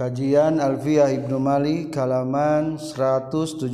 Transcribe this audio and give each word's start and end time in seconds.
Kajian 0.00 0.64
Alfiyah 0.64 1.12
Ibnu 1.12 1.36
Malik 1.36 1.92
halaman 1.92 2.80
177. 2.80 3.68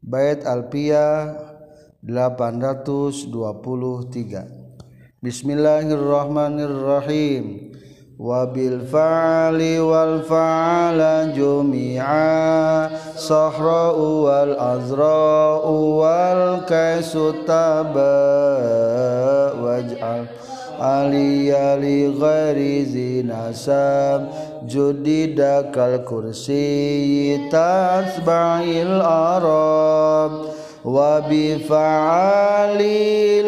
Bait 0.00 0.40
Alfiyah 0.48 1.36
823. 2.00 3.28
Bismillahirrahmanirrahim. 5.20 7.76
Wabil 8.16 8.80
fa'ali 8.88 9.76
wal 9.84 10.24
fa'ala 10.24 11.36
jumi'a 11.36 12.88
sahra'u 13.12 14.32
wal 14.32 14.56
azra'u 14.56 16.00
wal 16.00 16.64
kaisu 16.64 17.44
taba 17.44 18.16
waj'al 19.60 20.24
علي 20.82 21.50
لغير 21.82 22.58
ذي 22.92 23.22
نسب 23.22 24.20
جدد 24.66 25.40
كالكرسي 25.74 27.36
تتبع 27.48 28.60
الأراب 28.60 30.32
وبفعال 30.84 32.78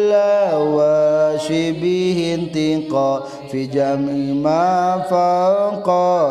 لا 0.09 0.57
وشبه 0.57 2.37
انتقاء 2.39 3.23
في 3.51 3.65
جمع 3.65 4.13
ما 4.43 5.03
فوق 5.09 5.89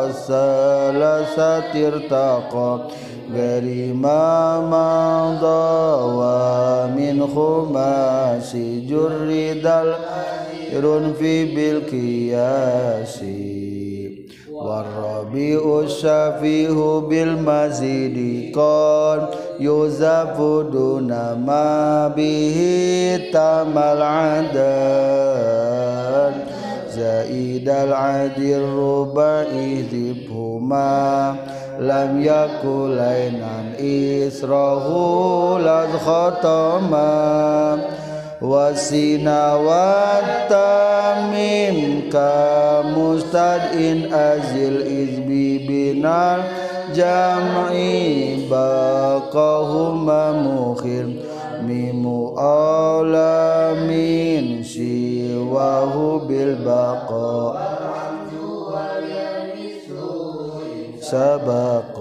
الثلاثة 0.09 1.87
ارتقى 1.87 2.79
غير 3.33 3.93
ما 3.93 4.59
مضى 4.73 5.75
ومن 6.17 7.27
خماس 7.35 8.55
جرد 8.89 9.65
بشر 10.75 11.13
في 11.19 11.55
بالقياس 11.55 13.23
والربيع 14.51 15.79
الشفيه 15.83 16.99
بالمزيد 16.99 18.17
قد 18.57 19.27
يزف 19.59 20.37
دون 20.71 21.07
ما 21.47 22.07
به 22.07 22.57
تم 23.33 23.77
العدد 23.77 24.55
زائد 26.89 27.69
العد 27.69 28.39
الربع 28.39 29.43
ذبهما 29.93 31.35
لم 31.79 32.21
يكن 32.21 32.95
لينا 32.95 33.63
إسره 33.79 34.87
لذ 35.59 35.97
خطما 35.97 37.79
wasina 38.41 39.55
watamim 39.67 40.91
ka 42.11 42.83
mustadin 42.83 44.11
azil 44.11 44.83
izbi 44.83 45.63
binal 45.63 46.43
jam'i 46.91 48.43
baqahuma 48.51 50.35
mukhir 50.35 51.07
mimu 51.63 52.35
alamin 53.15 54.59
siwahu 54.59 56.27
bil 56.27 56.59
baqa. 56.59 57.55
Sabab 61.05 61.94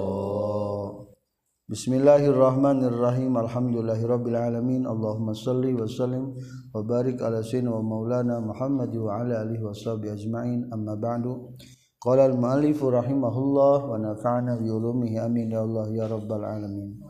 Bismillahirrahmanirrahim 1.65 3.33
Alhamdulillahirabbil 3.41 4.37
alamin 4.37 4.84
Allahumma 4.84 5.33
shalli 5.33 5.73
wa 5.73 5.89
sallim 5.89 6.37
wa 6.77 6.83
barik 6.84 7.17
ala 7.25 7.41
sayyidina 7.41 7.73
wa 7.73 7.81
maulana 7.81 8.37
Muhammad 8.37 8.93
wa 8.93 9.17
ala 9.25 9.41
alihi 9.48 9.65
washabihi 9.65 10.12
ajmain 10.12 10.69
amma 10.69 10.92
ba'du 10.92 11.57
Qala 12.05 12.29
al-muallif 12.29 12.85
rahimahullah 12.85 13.81
wa 13.81 13.97
nafa'ana 13.97 14.61
bi 14.61 14.69
ulumihi 14.69 15.17
amin 15.17 15.57
ya 15.57 15.64
Allah 15.64 15.89
ya 15.89 16.05
rabbal 16.05 16.45
alamin 16.45 17.01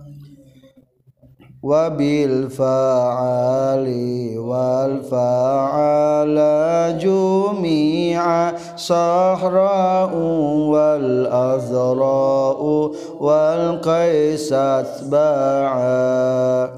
Wa 1.65 1.89
bil 1.89 2.53
fa'ali 2.53 4.37
wal 4.37 5.01
fa'ala 5.01 6.93
jumi'a 7.01 8.53
sahra'u 8.77 10.21
wal 10.69 11.25
azra'u 11.25 12.93
wal 13.17 13.81
qaisat 13.81 15.09
ba'a 15.09 16.69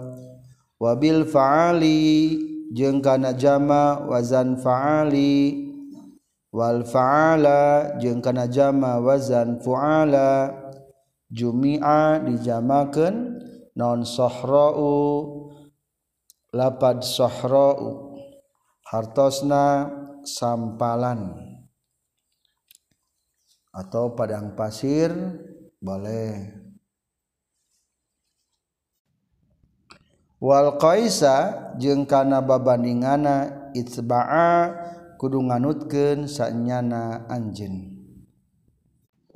wabil 0.79 1.27
fa'ali 1.27 2.39
jeung 2.71 3.03
kana 3.03 3.35
jama 3.35 4.07
wazan 4.07 4.55
fa'ali 4.55 5.67
wal 6.55 6.87
fa'ala 6.87 7.99
jeung 7.99 8.23
kana 8.23 8.47
jama 8.47 9.03
wazan 9.03 9.59
fu'ala 9.59 10.55
jumi'a 11.35 12.23
dijamakeun 12.23 13.36
non 13.77 14.09
sohrou 14.09 15.53
lapad 16.57 17.05
sohrou 17.05 18.17
hartosna 18.89 19.93
sampalan. 20.25 21.37
Atau 23.77 24.17
padang 24.17 24.57
pasir 24.57 25.13
boleh. 25.77 26.65
Wal 30.41 30.81
qaisa 30.81 31.77
jeung 31.77 32.09
kana 32.09 32.41
babandingana 32.41 33.69
itsba'a 33.77 34.73
kudu 35.21 35.45
nganutkeun 35.45 36.25
sanyana 36.25 37.29
anjeun. 37.29 37.93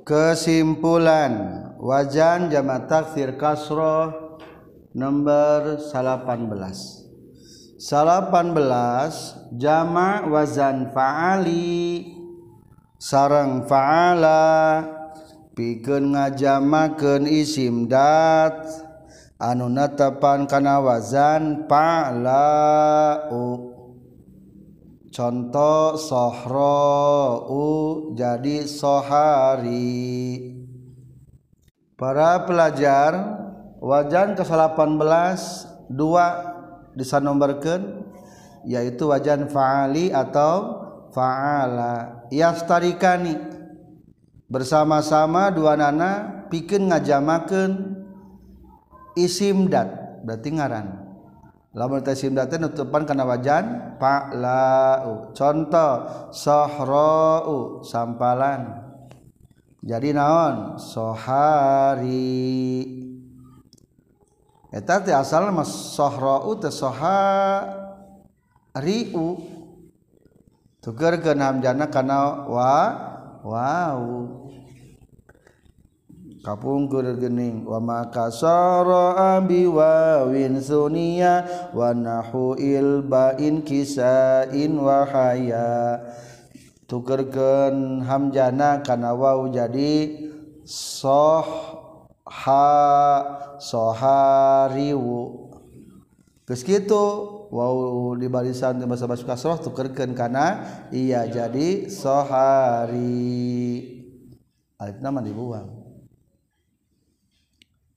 Kesimpulan 0.01 1.33
wajan 1.77 2.49
jama 2.49 2.89
taksir 2.89 3.37
kasroh 3.37 4.30
nomor 4.91 5.79
18 5.79 6.27
18 7.81 9.57
jama 9.57 10.29
wazan 10.29 10.93
faali. 10.93 12.13
Sarang 13.01 13.65
faala. 13.65 14.85
Pikeun 15.57 16.13
ngajamakeun 16.13 17.25
isim 17.25 17.89
dat. 17.89 18.69
Anu 19.41 19.73
netepan 19.73 20.45
kana 20.45 20.77
wazan 20.85 21.65
pa'la'u 21.65 23.45
contoh 25.09 25.97
sohra'u 25.99 27.65
jadi 28.13 28.69
sohari. 28.69 30.53
Para 31.97 32.45
pelajar 32.45 33.41
wajan 33.81 34.37
ke-18 34.37 35.41
dua 35.89 36.25
disanomorkeun 36.93 38.05
yaitu 38.63 39.09
wajan 39.09 39.49
fa'ali 39.49 40.13
atau 40.13 40.85
fa'ala. 41.09 42.23
Yastarikani. 42.29 43.35
Bersama-sama 44.51 45.49
dua 45.49 45.79
nana 45.79 46.43
pikeun 46.51 46.91
ngajamakeun 46.91 48.03
isim 49.17 49.71
dat 49.71 50.21
berarti 50.21 50.49
ngaran. 50.53 50.87
Lamun 51.71 52.03
teh 52.03 52.11
isim 52.11 52.35
dat 52.35 52.51
nutupan 52.59 53.07
kana 53.07 53.23
wajan 53.23 53.95
fa'lau. 53.95 55.31
Contoh 55.31 55.93
sahra'u 56.35 57.79
sampalan. 57.81 58.91
Jadi 59.81 60.13
naon? 60.13 60.77
Sohari 60.77 62.21
eta 64.71 65.03
teh 65.03 65.11
asal 65.11 65.51
mah 65.51 65.67
sahra'u 65.67 66.55
teh 66.55 66.71
sohariu 66.71 67.85
tukerkeun 70.79 71.43
hamjana 71.43 71.91
kana 71.91 72.47
wa 72.47 72.75
wow 73.43 74.01
kapungkur 76.41 77.05
gening 77.21 77.67
wa 77.69 77.77
maka 77.77 78.33
sara 78.33 79.37
abi 79.37 79.69
wawin 79.69 80.57
sunia 80.57 81.45
wa 81.69 81.93
nahu 81.93 82.57
ilbain 82.57 83.61
kisain 83.61 84.73
wa 84.81 85.05
haya. 85.05 86.01
Tukerkeun 86.89 88.03
hamjana 88.03 88.83
kana 88.83 89.15
waw 89.15 89.47
jadi 89.47 90.11
soh 90.67 91.47
ha 92.31 92.71
sohariwu 93.59 95.51
geus 96.47 96.63
kitu 96.63 97.03
waw 97.51 98.15
di 98.15 98.31
barisan 98.31 98.79
di 98.79 98.87
bahasa 98.87 99.03
bahasa 99.03 99.27
kasroh 99.27 99.59
tukerkeun 99.59 100.15
kana 100.15 100.63
iya 100.95 101.27
jadi 101.27 101.91
sohari 101.91 103.03
alif 104.79 104.97
nama 105.03 105.19
dibuang 105.19 105.67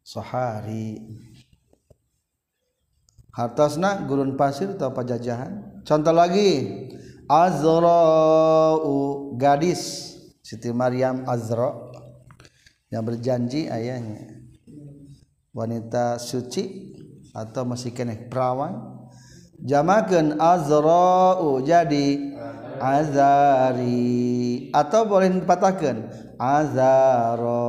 sohari 0.03 0.99
hartasna 3.35 4.07
gurun 4.07 4.39
pasir 4.39 4.79
atau 4.79 4.95
pajajahan? 4.95 5.83
Contoh 5.83 6.15
lagi 6.15 6.71
azra'u 7.27 8.95
gadis. 9.35 10.15
Siti 10.45 10.69
Maryam 10.77 11.25
Azra 11.25 11.73
yang 12.95 13.03
berjanji 13.03 13.67
ayahnya. 13.67 14.39
Wanita 15.51 16.23
suci 16.23 16.95
atau 17.35 17.67
masih 17.67 17.91
kene 17.91 18.31
perawan. 18.31 19.03
Jamakan 19.59 20.39
Azra 20.39 21.43
jadi 21.67 22.39
Azari. 22.79 24.71
Atau 24.71 25.11
boleh 25.11 25.43
dipatahkan 25.43 26.07
Azaro. 26.39 27.67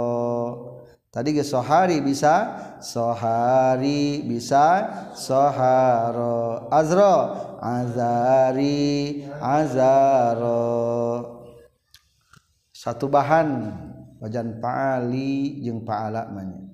Tadi 1.10 1.32
ke 1.32 1.48
sohari 1.48 2.04
bisa 2.04 2.60
sohari 2.84 4.20
bisa 4.28 4.84
soharo. 5.16 6.68
Azro 6.68 7.16
azari 7.64 9.24
azaro. 9.40 10.68
Satu 12.76 13.08
bahan 13.08 13.72
wajan 14.26 14.58
paali 14.58 15.62
jeung 15.62 15.86
paala 15.86 16.26
manya. 16.34 16.66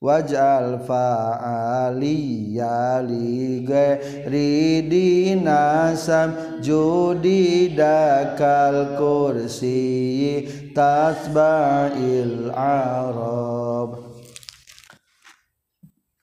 Wajal 0.00 0.80
faali 0.88 2.56
yali 2.56 3.60
ghairi 3.68 4.88
dinasam 4.88 6.56
judi 6.64 7.76
dakal 7.76 8.96
kursi 8.96 10.40
tasba'il 10.72 12.48
arab. 12.54 14.08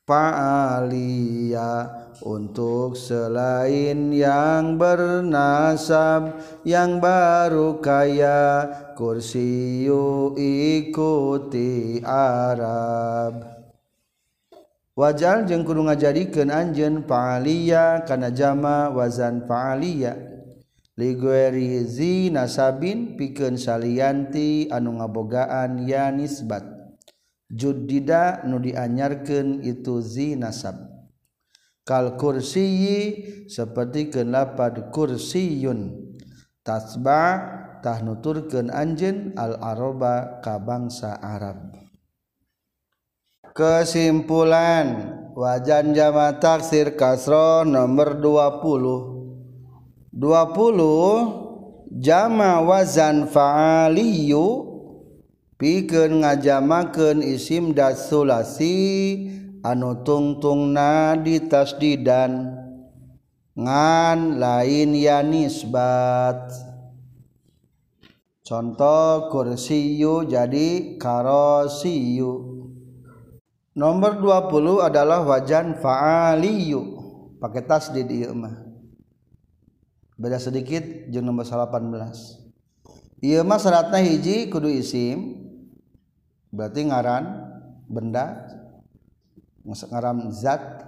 Fa'aliya 0.07 2.06
untuk 2.25 2.97
selain 2.97 4.09
yang 4.09 4.79
bernasab 4.79 6.41
yang 6.65 6.97
baru 6.97 7.77
kaya 7.77 8.65
kursiyu 8.97 10.33
ikuti 10.37 12.01
Arab. 12.07 13.45
Wajal 14.97 15.45
jeung 15.45 15.61
kudu 15.61 15.85
ngajadikeun 15.85 16.49
anjeun 16.49 17.05
fa'aliya 17.05 18.01
kana 18.09 18.33
jama 18.33 18.89
wazan 18.89 19.45
fa'aliya 19.45 20.17
ligueri 20.97 21.85
zi 21.85 22.33
nasabin 22.33 23.13
pikeun 23.13 23.61
salianti 23.61 24.73
anu 24.73 24.97
ngabogaan 24.97 25.85
ya 25.85 26.09
nisbat. 26.09 26.65
Juddida 27.47 28.41
nu 28.49 28.57
dianyarkeun 28.57 29.61
itu 29.61 30.01
zi 30.01 30.33
nasab 30.33 30.96
kal 31.87 32.19
kursiyi 32.19 33.23
seperti 33.47 34.11
kenapa 34.11 34.75
kursiyun. 34.91 36.11
Tasba 36.67 37.23
tah 37.79 38.03
nuturkeun 38.03 38.67
anjeun 38.67 39.31
al 39.39 39.55
aroba 39.63 40.43
ka 40.43 40.59
bangsa 40.59 41.15
Arab. 41.23 41.71
Kesimpulan 43.55 45.15
wajan 45.31 45.95
jama 45.95 46.35
taksir 46.43 46.99
kasro 46.99 47.63
nomor 47.63 48.19
20 48.19 50.11
20 50.11 51.97
jama 52.03 52.61
wazan 52.61 53.31
fa'aliyu 53.31 54.45
pikeun 55.55 56.21
ngajamakeun 56.21 57.23
isim 57.23 57.73
dasulasi 57.73 58.75
anu 59.61 60.01
tungtung 60.05 60.73
nadi 60.73 61.45
tasdidan 61.45 62.57
ngan 63.57 64.37
lain 64.37 64.91
ya 64.93 65.25
nisbat. 65.25 66.53
Contoh 68.45 69.27
kursiyu 69.27 70.23
jadi 70.23 70.95
karosiyu. 70.95 72.55
Nomor 73.77 74.17
20 74.17 74.87
adalah 74.87 75.21
wajan 75.27 75.77
fa'aliyu. 75.77 76.97
Pakai 77.37 77.61
tasdid 77.67 78.09
ieu 78.09 78.33
mah. 78.33 78.55
Beda 80.17 80.41
sedikit 80.41 80.81
jeung 81.13 81.27
nomor 81.27 81.45
18 81.45 82.47
ieu 83.21 83.41
mah 83.41 83.57
syaratna 83.57 83.97
hiji 83.97 84.49
kudu 84.49 84.69
isim 84.69 85.41
berarti 86.53 86.85
ngaran 86.85 87.25
benda 87.89 88.45
ngaram 89.67 90.31
zat. 90.31 90.87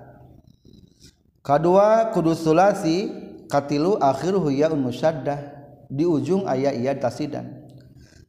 Kedua 1.44 2.14
kudu 2.16 2.32
sulasi 2.32 3.12
katilu 3.52 4.00
akhiruhu 4.00 4.54
yaun 4.54 4.80
musyaddah. 4.80 5.60
Di 5.90 6.06
ujung 6.06 6.46
ayat 6.46 6.78
iya 6.78 6.94
tasidan. 6.94 7.66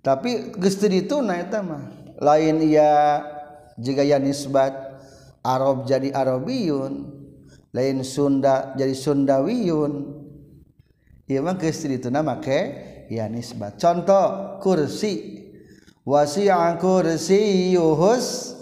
Tapi 0.00 0.56
geus 0.56 0.80
itu 0.80 1.20
na 1.20 1.44
eta 1.44 1.60
mah. 1.60 1.92
Lain 2.16 2.64
iya 2.64 3.20
jika 3.76 4.00
ya 4.00 4.16
nisbat 4.16 4.72
Arab 5.44 5.84
jadi 5.84 6.08
Arabiyun. 6.10 7.20
Lain 7.76 8.00
Sunda 8.02 8.72
jadi 8.74 8.96
Sundawiyun. 8.96 9.92
Ieu 11.28 11.44
mah 11.44 11.60
geus 11.60 11.84
itu 11.84 12.08
na 12.08 12.24
make 12.24 12.60
ya 13.12 13.28
nisbat. 13.28 13.76
Contoh 13.76 14.56
kursi. 14.64 15.38
Wasi'a 16.00 16.80
kursiyuhus 16.80 18.56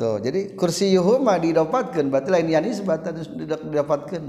tuh 0.00 0.16
jadi 0.24 0.56
kursi 0.56 0.96
yuhuma 0.96 1.36
didapatkan 1.36 2.08
berarti 2.08 2.32
lain 2.32 2.48
yang 2.48 2.64
nisbat 2.64 3.04
harus 3.04 3.28
didapatkan 3.28 4.24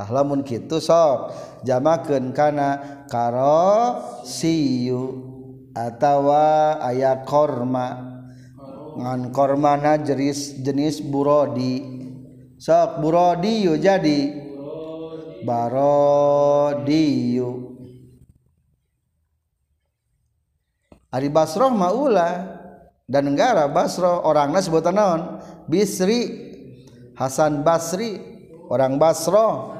tah 0.00 0.08
lamun 0.08 0.40
kitu 0.46 0.80
sok. 0.80 1.34
Jamakeun 1.66 2.32
kana 2.32 3.04
karo 3.10 4.00
siyu 4.24 5.28
atawa 5.76 6.78
aya 6.80 7.20
korma. 7.26 8.08
Ngan 8.96 9.30
kormana 9.30 10.00
jenis 10.02 10.58
jenis 10.64 11.04
burodi. 11.04 11.82
Sok 12.56 13.04
burodi 13.04 13.68
yu 13.68 13.76
jadi. 13.76 14.40
Barodiyu. 15.40 17.00
Ari 21.10 21.26
Basroh 21.32 21.72
maulah 21.74 22.59
dan 23.10 23.26
negara 23.26 23.66
Basro 23.66 24.22
orangnya 24.22 24.62
sebutan 24.62 24.94
naon? 24.94 25.20
Bisri. 25.66 26.46
Hasan 27.18 27.66
Basri 27.66 28.16
orang 28.70 28.94
Basro. 28.96 29.74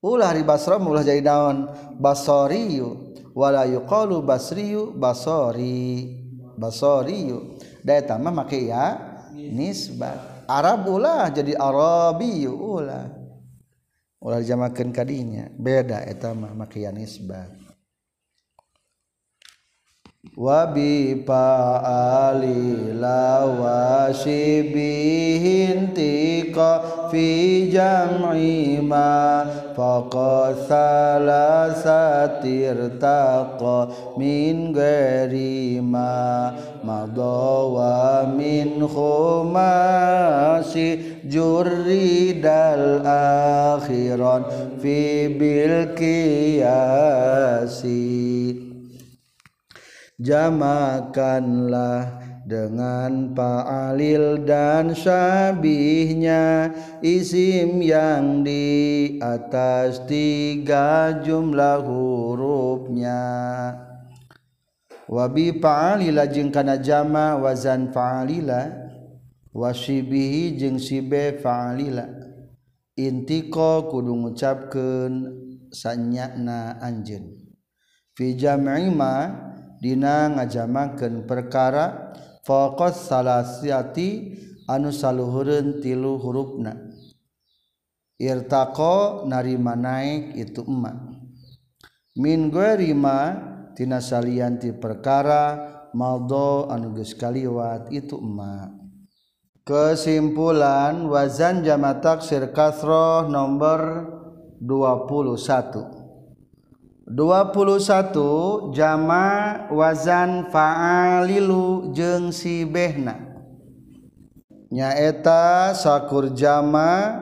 Ulah 0.00 0.32
di 0.32 0.40
Basro 0.40 0.80
ulah 0.80 1.04
jadi 1.04 1.20
naon? 1.20 1.68
Basoriyu. 2.00 3.12
Wala 3.36 3.68
yuqalu 3.68 4.24
Basriyu 4.24 4.96
Basori. 4.96 6.16
Basoriyu. 6.56 7.60
Da 7.84 8.00
eta 8.00 8.16
mah 8.16 8.32
make 8.32 8.56
ya 8.64 8.96
nisbat. 9.36 10.48
Arab 10.48 10.88
ulah 10.88 11.28
jadi 11.28 11.60
Arabiyu 11.60 12.56
ulah. 12.56 13.04
Ulah 14.16 14.40
dijamakeun 14.40 14.96
kadinya 14.96 15.52
beda 15.60 16.08
eta 16.08 16.32
mah 16.32 16.56
make 16.56 16.80
ya 16.80 16.88
nisbat 16.88 17.69
wabi 20.36 21.24
pa'ali 21.24 22.92
la 22.92 24.12
shibihin 24.12 25.96
tika 25.96 27.08
fi 27.08 27.68
jam'i 27.72 28.84
ma 28.84 29.44
faqa 29.72 30.52
salasatir 30.68 31.80
taqa 33.00 33.88
min 34.20 34.76
ghairi 34.76 35.80
ma 35.80 36.52
madawa 36.84 38.28
min 38.36 38.84
khumasi 38.94 40.88
jurri 41.32 42.36
dal 42.44 43.00
akhiran 43.08 44.44
fi 44.84 45.28
bil 45.32 45.96
qiyasi 45.96 46.60
jamakanlah 50.20 52.20
dengan 52.44 53.32
fa'alil 53.32 54.44
dan 54.44 54.92
syabihnya. 54.92 56.76
Isim 57.00 57.80
yang 57.80 58.44
di 58.44 59.16
atas 59.24 60.04
tiga 60.04 61.16
jumlah 61.24 61.80
hurufnya. 61.82 63.24
Wabi 65.10 65.58
fa'alila 65.58 66.30
jeung 66.30 66.54
kana 66.54 66.78
jama 66.78 67.34
wazan 67.40 67.90
fa'alila. 67.90 68.92
Wasibihi 69.50 70.54
jeung 70.54 70.78
sibe 70.78 71.42
fa'alila. 71.42 72.06
Intiko 72.94 73.90
kudu 73.90 74.12
ngucapkeun 74.12 75.14
sanyana 75.72 76.78
anjeun. 76.78 77.42
Fi 78.14 78.36
jam'i 78.36 78.92
ma 78.92 79.49
Dina 79.80 80.28
ngajamaken 80.36 81.24
perkara 81.24 82.12
fokus 82.44 83.08
salahati 83.08 84.36
anu 84.68 84.92
saluhurun 84.92 85.80
tilu 85.80 86.20
hurufna. 86.20 86.76
Irtako 88.20 89.24
narima 89.24 89.72
naik 89.72 90.36
itu 90.36 90.60
emak 90.68 91.20
min 92.20 92.52
guerima 92.52 93.32
tina 93.72 93.96
salianti 93.96 94.76
perkara 94.76 95.56
maldo 95.96 96.68
anu 96.68 96.92
geus 96.92 97.16
kaliwat 97.16 97.88
itu 97.88 98.20
emak 98.20 98.76
kesimpulan 99.64 101.08
wazan 101.08 101.64
jama 101.64 101.96
taksir 102.02 102.52
kasroh 102.52 103.24
nomor 103.30 104.04
21 104.60 105.99
21 107.10 108.70
jama 108.70 109.26
wazan 109.74 110.46
faalilu 110.54 111.90
jeung 111.90 112.30
sibehna 112.30 113.18
nyaeta 114.70 115.74
sakur 115.74 116.30
jama 116.30 117.18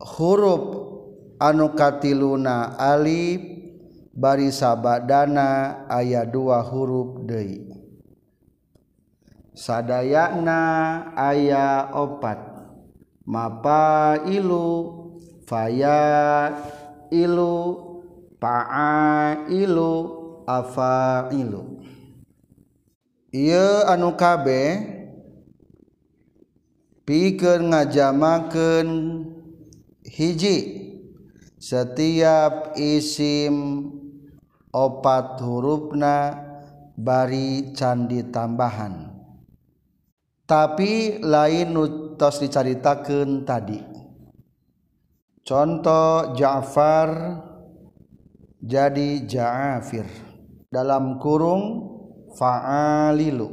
huruf 0.00 0.64
anu 1.36 1.76
katiluna 1.76 2.80
alif 2.80 3.58
bari 4.18 4.50
sabadana 4.50 5.86
aya 5.86 6.26
dua 6.26 6.58
huruf 6.66 7.22
deui. 7.22 7.70
Sadayana 9.54 10.60
aya 11.14 11.90
opat. 11.94 12.38
Mapailu 13.28 14.64
faya 15.44 16.48
ilu 17.10 17.56
paailu 18.40 19.92
afailu. 20.46 21.82
Ieu 23.28 23.84
anu 23.84 24.16
kabeh 24.16 24.80
pikeun 27.04 27.72
ngajamakeun 27.74 28.88
hiji. 30.08 30.58
Setiap 31.58 32.78
isim 32.78 33.82
opat 34.70 35.42
hurufna 35.42 36.38
bari 36.94 37.74
candi 37.74 38.22
tambahan. 38.30 39.10
Tapi 40.48 41.20
lain 41.20 41.68
nu 41.74 41.84
tos 42.16 42.40
dicaritakeun 42.40 43.42
tadi. 43.44 43.97
Contoh 45.48 46.36
Ja'far 46.36 47.40
jadi 48.60 49.24
Ja'afir. 49.24 50.04
Dalam 50.68 51.16
kurung 51.16 51.88
fa'alilu. 52.36 53.48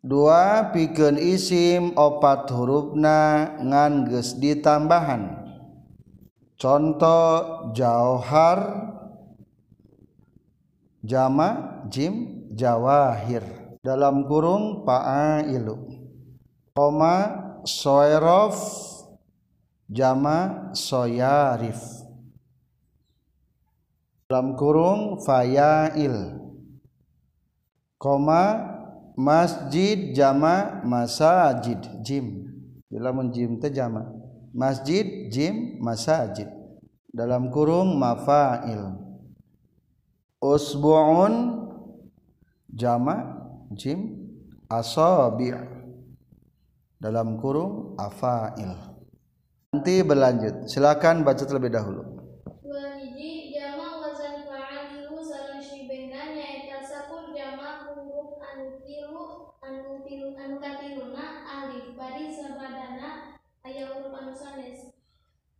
Dua 0.00 0.70
pikeun 0.70 1.18
isim 1.18 1.98
opat 1.98 2.46
hurufna 2.54 3.58
ngan 3.58 4.06
geus 4.06 4.38
ditambahan. 4.38 5.42
Contoh 6.54 7.68
jauhar 7.74 8.60
jama 11.02 11.82
jim 11.90 12.46
jawahir. 12.54 13.42
Dalam 13.82 14.30
kurung 14.30 14.86
fa'ailu. 14.86 15.76
Koma 16.70 17.16
soirof 17.66 18.56
jama 19.90 20.70
soyarif. 20.72 21.82
Dalam 24.30 24.54
kurung 24.54 25.18
fayail. 25.18 26.38
Koma 27.98 28.42
masjid 29.18 30.14
jama 30.14 30.80
masajid 30.86 31.82
jim. 32.06 32.46
Dalam 32.86 33.34
jim 33.34 33.58
teh 33.58 33.74
jama. 33.74 34.06
Masjid 34.54 35.26
jim 35.28 35.82
masajid. 35.82 36.46
Dalam 37.10 37.50
kurung 37.50 37.98
mafail. 37.98 38.94
Usbu'un 40.40 41.66
jama 42.70 43.36
jim 43.74 44.30
asabi' 44.70 45.52
dalam 46.96 47.36
kurung 47.36 47.98
afail 47.98 48.89
nanti 49.70 50.02
berlanjut. 50.02 50.66
Silakan 50.66 51.22
baca 51.22 51.46
terlebih 51.46 51.70
dahulu. 51.70 52.02
Dua 52.66 52.98
hiji 52.98 53.54
jama 53.54 54.02
wazan 54.02 54.42
fa'alilu 54.42 55.22
sareng 55.22 55.62
shibehna 55.62 56.34
nyaeta 56.34 56.82
sakur 56.82 57.30
jama 57.30 57.86
huruf 57.86 58.42
anu 58.42 58.82
tilu 58.82 59.54
anu 59.62 60.02
tilu 60.02 60.34
anu 60.34 60.58
katiluna 60.58 61.46
alif 61.46 61.94
bari 61.94 62.34
sabadana 62.34 63.38
aya 63.62 63.94
huruf 63.94 64.10
anu 64.10 64.34
sanes 64.34 64.90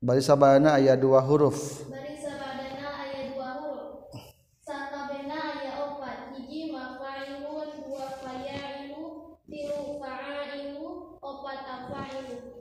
bari 0.03 0.19
sabana 0.19 0.75
aya 0.75 0.99
dua 0.99 1.23
huruf 1.23 1.87
bari 1.87 2.19
sabadana 2.19 3.07
aya 3.07 3.31
dua 3.31 3.63
huruf 3.63 4.11
sakabehna 4.59 5.39
aya 5.55 5.87
opat 5.87 6.35
hiji 6.35 6.75
mafa'ilun 6.75 7.87
dua 7.87 8.07
faya'ilu 8.27 9.39
tilu 9.47 10.03
fa'ailu 10.03 11.15
opat 11.23 11.63
afailu 11.63 12.61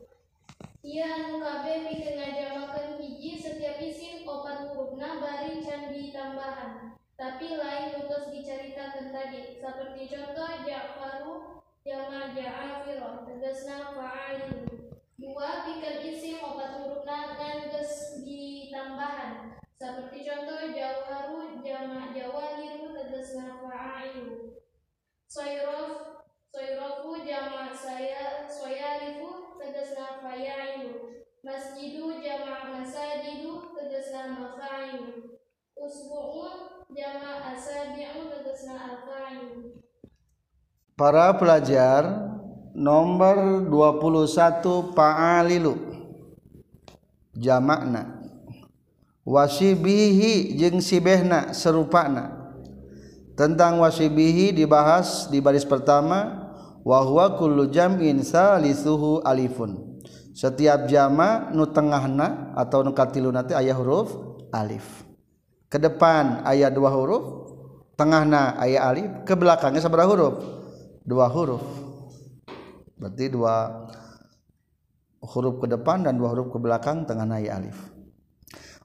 Ia 0.79 1.06
anu 1.06 1.44
kabeh 1.44 1.86
pikeun 1.86 2.18
ngajamakeun 2.18 3.03
hiji 3.03 3.38
setiap 3.38 3.77
isim 3.84 4.24
opat 4.25 4.72
hurufna 4.72 5.22
bari 5.22 5.60
can 5.62 5.91
ditambahan 5.91 6.96
tapi 7.20 7.51
lain 7.60 8.00
nutus 8.00 8.32
dicaritakeun 8.32 9.12
tadi 9.12 9.58
seperti 9.69 10.09
contoh 10.09 10.65
Ja'faru 10.65 11.61
jama 11.85 12.33
Ja'afiro 12.33 13.21
tegasna 13.29 13.93
fa'alilu 13.93 14.97
dua 15.21 15.69
pikeun 15.69 16.01
isim 16.09 16.41
opat 16.41 16.81
hurufna 16.81 17.38
ngan 17.38 17.69
geus 17.69 18.17
ditambahan. 18.25 19.61
Seperti 19.79 20.25
contoh 20.25 20.73
Jawharu 20.73 21.61
jama 21.61 22.09
Jawahiru 22.11 22.97
tegasna 22.97 23.61
fa'ailu 23.61 24.57
Soirof 25.29 26.25
Soirofu 26.49 27.21
jama 27.23 27.69
saya 27.71 28.49
Soyarifu 28.49 29.55
tegasna 29.61 30.19
fayailu 30.19 31.23
Masjidu 31.45 32.19
jama 32.19 32.75
masajidu 32.75 33.71
tegasna 33.71 34.35
mafailu 34.35 35.39
Usbu'un 35.77 36.78
Para 40.98 41.38
pelajar 41.38 42.01
nomor 42.74 43.69
21 43.69 44.98
Paalilu. 44.98 45.77
Jamakna. 47.38 48.19
Wasibihi 49.22 50.58
jeung 50.58 50.81
sibehna 50.81 51.53
serupana 51.53 52.58
tentang 53.38 53.77
wasibihi 53.77 54.50
dibahas 54.50 55.29
di 55.29 55.38
baris 55.38 55.69
pertama 55.69 56.50
wa 56.81 57.00
huwa 57.05 57.38
kullu 57.38 57.69
jam'in 57.69 58.25
salisuhu 58.25 59.22
alifun. 59.22 60.01
Setiap 60.34 60.89
jama 60.89 61.53
nu 61.53 61.69
tengahna 61.69 62.50
atau 62.58 62.81
nu 62.81 62.98
katiluna 62.98 63.46
teh 63.46 63.53
aya 63.53 63.77
huruf 63.77 64.10
alif. 64.50 65.08
Ke 65.69 65.77
depan 65.77 66.41
aya 66.49 66.73
dua 66.73 66.89
huruf 66.89 67.53
tengahna 67.93 68.57
aya 68.57 68.89
alif 68.89 69.23
ke 69.23 69.38
belakangnya 69.38 69.85
sabaraha 69.85 70.09
huruf. 70.09 70.35
Dua 71.05 71.29
huruf. 71.29 71.63
Berarti 72.97 73.29
dua 73.29 73.85
huruf 75.21 75.61
ke 75.61 75.67
depan 75.69 76.03
dan 76.03 76.17
dua 76.17 76.33
huruf 76.33 76.49
ke 76.49 76.57
belakang 76.57 77.05
tengahna 77.05 77.38
aya 77.38 77.61
alif. 77.61 77.77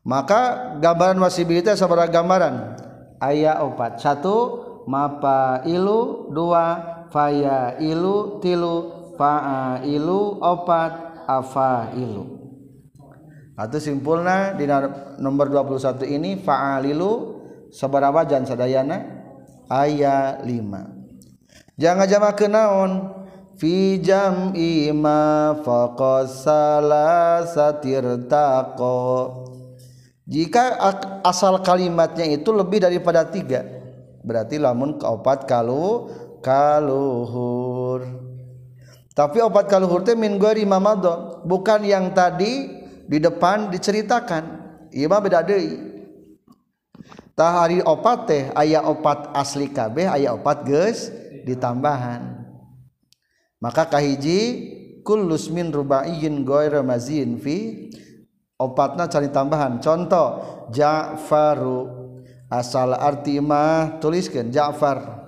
Maka 0.05 0.77
gambaran 0.85 1.17
wasibi 1.17 1.65
itu 1.65 1.73
sabaraha 1.73 2.13
gambaran. 2.13 2.55
Aya 3.25 3.65
opat 3.65 4.05
satu 4.05 4.37
mapa 4.85 5.65
ilu 5.65 6.29
dua 6.29 6.85
faya 7.09 7.81
ilu 7.81 8.37
tilu 8.45 8.77
fa'a 9.17 9.81
ilu 9.89 10.37
opat 10.45 11.25
afa 11.25 11.97
ilu 11.97 12.44
atau 13.55 13.79
simpulna 13.79 14.55
di 14.59 14.67
nomor 15.23 15.47
21 15.51 16.05
ini 16.11 16.31
fa'alilu 16.43 17.11
sabaraha 17.71 18.23
wajan 18.23 18.47
sadayana 18.47 18.99
aya 19.71 20.43
5 20.43 21.79
jangan 21.79 22.07
jama 22.11 22.31
kenaon 22.35 22.91
fi 23.55 24.03
jam'i 24.03 24.91
ma 24.91 25.55
faqas 25.63 26.43
salasatir 26.43 28.27
taqo 28.27 29.47
jika 30.27 30.75
asal 31.23 31.63
kalimatnya 31.63 32.27
itu 32.27 32.51
lebih 32.51 32.83
daripada 32.83 33.23
tiga 33.31 33.63
berarti 34.25 34.57
lamun 34.57 34.97
keopat 34.97 35.45
kalu 35.45 36.11
kaluhur. 36.45 38.05
Tapi 39.17 39.39
opat 39.41 39.73
kaluhur 39.73 40.05
teh 40.05 40.13
min 40.13 40.37
gori 40.37 40.69
mamado 40.69 41.41
bukan 41.49 41.81
yang 41.89 42.13
tadi 42.13 42.84
di 43.05 43.19
depan 43.21 43.69
diceritakan 43.69 44.45
iya 44.93 45.07
mah 45.09 45.21
beda 45.21 45.45
deui. 45.45 45.93
Tahari 47.35 47.83
opat 47.83 48.19
teh 48.31 48.45
aya 48.55 48.87
opat 48.87 49.35
asli 49.35 49.67
kabeh 49.67 50.07
aya 50.07 50.39
opat 50.39 50.63
geus 50.63 51.11
ditambahan. 51.43 52.47
Maka 53.59 53.91
kahiji 53.91 54.71
kullus 55.03 55.51
min 55.51 55.75
rubaiyin 55.75 56.47
ghaira 56.47 56.81
mazin 56.87 57.43
fi 57.43 57.91
opatna 58.55 59.11
cari 59.11 59.35
tambahan. 59.35 59.83
Contoh 59.83 60.43
Ja'faru 60.71 61.91
asal 62.47 62.95
artimah 62.95 63.99
tuliskan 63.99 64.55
Ja'far. 64.55 65.27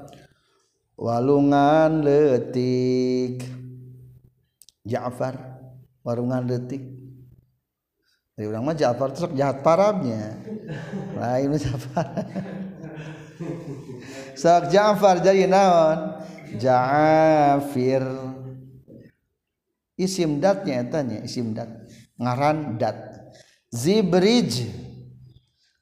Walungan 0.96 2.06
letik 2.06 3.44
Ja'far 4.86 5.56
warungan 6.06 6.46
letik 6.46 6.95
dari 8.36 8.52
orang 8.52 8.68
mah 8.68 8.76
Ja'far 8.76 9.16
terus 9.16 9.32
jahat 9.32 9.64
parabnya. 9.64 10.36
Lain 11.16 11.56
Ja'far. 11.56 12.06
Sok 14.36 14.68
Ja'far 14.68 15.24
jadi 15.24 15.48
naon? 15.48 16.20
Ja'afir 16.60 18.04
isim 19.96 20.36
datnya 20.36 20.84
tanya 20.84 21.24
isim 21.24 21.56
dat. 21.56 21.88
Ngaran 22.20 22.76
dat. 22.76 22.96
Zibrij. 23.72 24.68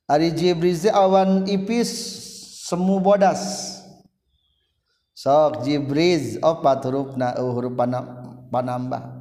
Ari 0.06 0.30
jibriz 0.30 0.86
awan 0.86 1.50
ipis 1.50 1.90
semu 2.70 3.02
bodas. 3.02 3.74
Sok 5.10 5.66
jibriz 5.66 6.38
opat 6.38 6.86
hurufna 6.86 7.34
uh, 7.34 7.50
huruf 7.50 7.74
panambah 8.52 9.13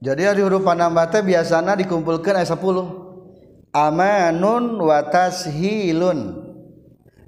jadi 0.00 0.32
hari 0.32 0.40
huruf 0.40 0.64
panambah 0.64 1.12
teh 1.12 1.20
biasana 1.20 1.76
dikumpulkan 1.76 2.40
ayat 2.40 2.48
10 2.48 3.10
amanun 3.74 4.80
wa 4.80 5.04
tashilun. 5.06 6.50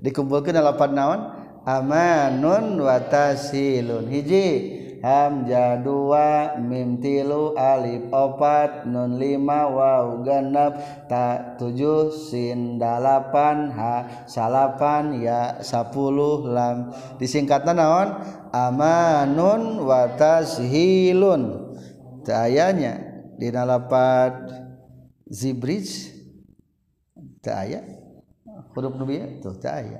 Dikumpulkan 0.02 0.56
delapan 0.56 0.90
naon? 0.90 1.20
Amanun 1.62 2.82
wa 2.82 2.98
tashilun. 2.98 4.10
Hiji 4.10 4.80
Hamzah 5.02 5.82
dua 5.82 6.62
mim 6.62 7.02
tilu 7.02 7.58
alif 7.58 8.06
opat 8.14 8.86
nun 8.86 9.18
lima 9.18 9.66
waw 9.66 10.22
genep 10.22 10.78
tak 11.10 11.58
tujuh 11.58 12.14
sin 12.14 12.78
dalapan 12.78 13.74
ha 13.74 14.22
salapan 14.30 15.18
ya 15.18 15.58
sapuluh 15.58 16.46
lam. 16.46 16.94
Disingkatna 17.18 17.74
naon? 17.74 18.08
Amanun 18.54 19.82
wa 19.82 20.06
tashilun. 20.14 21.71
Ayanya 22.30 23.02
di 23.34 23.50
nalapat 23.50 24.46
zibrij. 25.26 26.14
Tak 27.42 27.56
aya 27.66 27.82
huruf 28.70 28.94
nubiya 28.94 29.42
tuh 29.42 29.58
tak 29.58 29.82
aya 29.82 29.98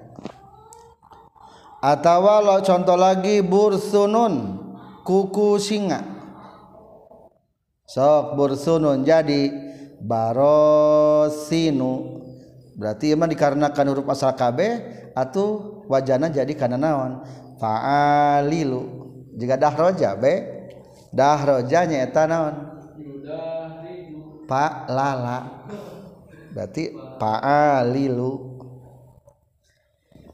atau 1.83 2.23
lo 2.38 2.62
contoh 2.62 2.95
lagi 2.95 3.43
bursunun. 3.43 4.62
Kuku 5.02 5.59
singa. 5.59 5.99
Sok 7.91 8.38
bursunun. 8.38 9.02
Jadi 9.02 9.50
barosinu. 9.99 11.93
Berarti 12.79 13.11
emang 13.11 13.35
dikarenakan 13.35 13.87
huruf 13.91 14.07
asal 14.14 14.31
KB 14.38 14.59
atau 15.12 15.83
wajana 15.91 16.31
jadi 16.31 16.55
karena 16.55 16.79
naon? 16.79 17.26
Fa'alilu. 17.59 19.02
Jika 19.35 19.59
dah 19.59 19.75
roja 19.75 20.14
be 20.14 20.51
dahroja 21.12 21.85
nyaeta 21.85 22.25
naon? 22.26 22.57
Pak 24.49 24.90
lala. 24.90 25.62
Berarti 26.52 26.92
paalilu 27.16 28.61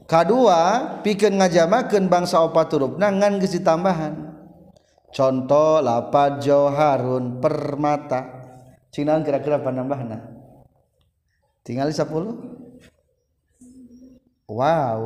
kedua 0.09 0.59
pikeun 1.05 1.37
ngajamakeun 1.37 2.09
bangsa 2.09 2.41
opat 2.43 2.73
hurufna 2.73 3.13
ngan 3.13 3.37
geus 3.37 3.55
ditambahan. 3.55 4.31
Contoh 5.13 5.83
lapad 5.83 6.41
joharun 6.41 7.37
permata. 7.37 8.39
Cing 8.89 9.05
naon 9.05 9.21
kira-kira 9.21 9.61
panambahna 9.61 10.39
tinggal 11.69 11.93
10 11.93 12.09
wow. 14.49 14.99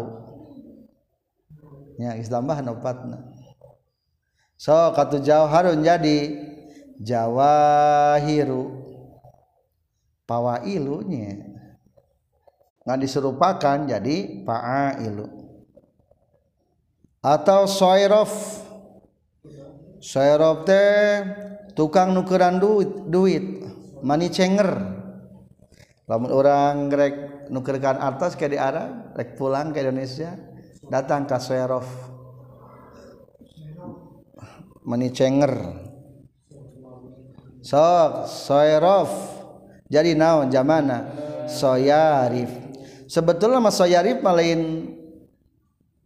Nya 1.99 2.15
geus 2.15 2.31
tambahan 2.31 2.71
opatna. 2.71 3.32
So 4.63 4.95
katu 4.95 5.19
Jauharun 5.19 5.83
jadi 5.83 6.39
Jawahiru. 7.03 8.79
Pawailunya. 10.23 11.35
Nggak 12.87 12.99
diserupakan 13.03 13.77
jadi 13.83 14.47
pa'ailu. 14.47 15.27
Atau 17.19 17.67
soirof. 17.67 18.63
Syarab 20.03 20.67
teh 20.67 21.23
tukang 21.75 22.15
nukeran 22.15 22.59
duit 22.59 22.91
duit. 23.07 23.45
Money 24.03 24.27
changer 24.27 24.99
lamun 26.03 26.35
orang 26.35 26.91
rek 26.91 27.15
nukerkan 27.47 27.95
atas 28.03 28.35
ke 28.35 28.51
di 28.51 28.59
Arab 28.59 29.15
rek 29.15 29.39
pulang 29.39 29.71
ke 29.71 29.79
Indonesia 29.79 30.35
datang 30.91 31.23
ke 31.23 31.39
Syarab 31.39 31.87
menicenger 34.83 35.79
sok 37.63 38.27
soerof 38.27 39.33
jadi 39.93 40.17
naon 40.17 40.49
jamana? 40.49 41.05
Soyarif. 41.45 42.49
Sebetulnya 43.05 43.61
mas 43.61 43.77
soyarif 43.77 44.25
malain 44.25 44.89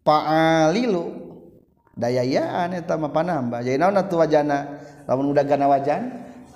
paalilu. 0.04 1.24
Dayayaan 1.98 2.78
eta 2.78 2.94
mah 2.94 3.10
panambah 3.10 3.64
jadi 3.64 3.80
naon 3.80 3.96
atuh 3.96 4.22
wajana? 4.22 4.84
Lamun 5.08 5.32
udah 5.32 5.46
gana 5.48 5.66
wajan 5.72 6.04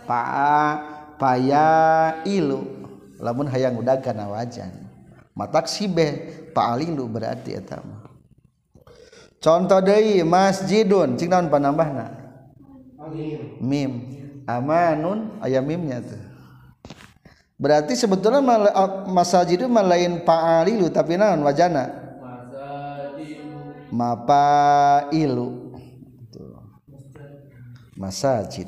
paa 0.03 0.75
paya 1.15 2.19
ilu 2.27 2.67
lamun 3.17 3.47
hayang 3.47 3.79
udah 3.79 3.95
gana 4.03 4.27
wajan. 4.27 4.69
Matak 5.34 5.71
sibe 5.71 6.36
paalilu 6.51 7.07
berarti 7.07 7.55
eta 7.55 7.79
mah. 7.79 8.00
contoh 9.41 9.82
deui 9.82 10.21
masjidun. 10.21 11.17
Cing 11.17 11.34
naon 11.34 11.49
panambahna? 11.49 12.13
Mim. 13.60 14.21
Amanun 14.45 15.38
aya 15.38 15.62
mimnya 15.62 16.01
tuh 16.01 16.32
berarti 17.62 17.93
sebetulnya 17.93 18.41
masajid 19.06 19.62
mah 19.69 19.86
lain 19.86 20.25
paalilu 20.25 20.89
tapi 20.89 21.13
naon 21.13 21.45
wajana? 21.45 21.93
Mapailu. 23.93 25.77
Masajid. 27.93 28.65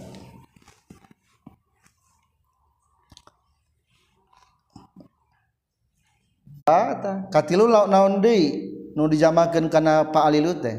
Katilu 7.33 7.65
lauk 7.65 7.89
naon 7.89 8.21
deui? 8.21 8.72
Nu 8.95 9.09
dijamakeun 9.11 9.69
kana 9.73 10.09
paalilu 10.13 10.53
teh 10.61 10.77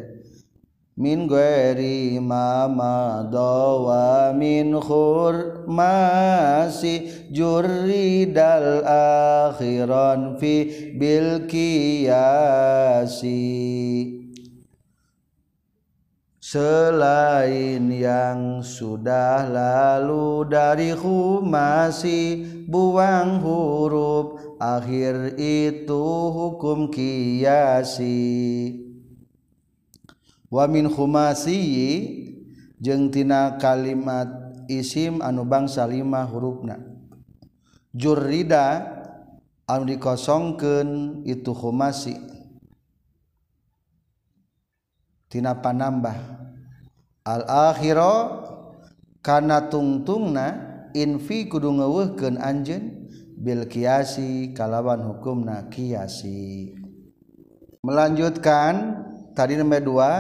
min 0.95 1.27
ghairi 1.27 2.23
ma 2.23 3.27
dawa 3.27 4.31
min 4.31 4.79
khurmasi 4.79 6.15
jurridal 7.35 8.87
akhiran 8.87 10.39
fi 10.39 10.55
bil 10.95 11.51
selain 16.55 17.91
yang 17.91 18.63
sudah 18.63 19.43
lalu 19.51 20.47
dari 20.47 20.95
humasi 20.95 22.47
buang 22.71 23.43
huruf 23.43 24.34
akhir 24.65 25.37
itu 25.37 26.05
hukum 26.33 26.89
kiasi. 26.89 28.17
Wamin 30.49 30.89
khumasi 30.89 31.61
jengtina 32.81 33.61
kalimat 33.61 34.29
isim 34.71 35.21
anu 35.21 35.45
bangsa 35.45 35.85
lima 35.85 36.25
hurufna. 36.25 36.81
Jurrida 37.93 38.89
anu 39.69 39.85
dikosongkeun 39.85 41.23
itu 41.29 41.53
khumasi. 41.53 42.17
Tina 45.29 45.61
panambah. 45.61 46.17
Al 47.25 47.43
akhiro 47.49 48.15
kana 49.21 49.69
tungtungna 49.69 50.47
infi 50.95 51.51
kudu 51.51 51.69
ngeuweuhkeun 51.75 52.39
anjeun. 52.39 53.04
bil 53.45 53.69
kiasi 53.69 54.57
kalawan 54.57 55.05
hukum 55.05 55.45
na 55.45 55.69
kiasi 55.69 56.73
melanjutkan 57.85 59.05
tadi 59.37 59.61
nomor 59.61 59.85
dua 59.85 60.11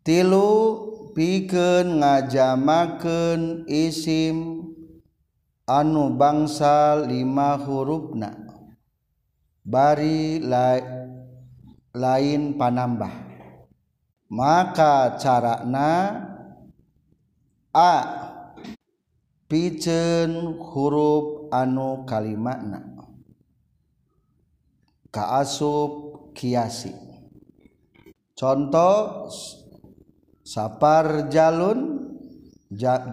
tilu 0.00 0.88
pikeun 1.12 2.00
ngajamakeun 2.00 3.68
isim 3.68 4.64
anu 5.68 6.16
bangsa 6.16 7.04
lima 7.04 7.60
hurufna. 7.60 8.32
Bari 9.68 10.40
la, 10.40 10.80
lain 11.92 12.56
panambah. 12.56 13.28
Maka 14.32 15.20
carana 15.20 15.92
a 17.68 17.92
piceun 19.48 20.60
huruf 20.60 21.50
anu 21.50 22.04
kalimatna 22.04 22.98
kaasup 25.18 26.32
kiasi. 26.36 26.92
Contoh 28.38 29.26
sapar 30.46 31.26
jalun 31.26 32.12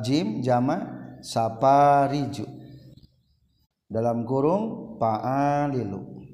jim 0.05 0.45
jama 0.45 0.85
sapariju. 1.25 2.45
Dalam 3.89 4.25
kurung 4.25 4.97
paalilu. 5.01 6.25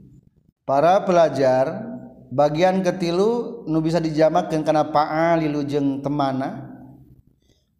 Para 0.67 1.03
pelajar 1.03 1.83
bagian 2.31 2.79
ketilu 2.79 3.63
nu 3.67 3.83
bisa 3.83 3.99
dijamak 3.99 4.51
karena 4.51 4.87
paalilu 4.87 5.63
jeng 5.63 6.03
temana. 6.03 6.70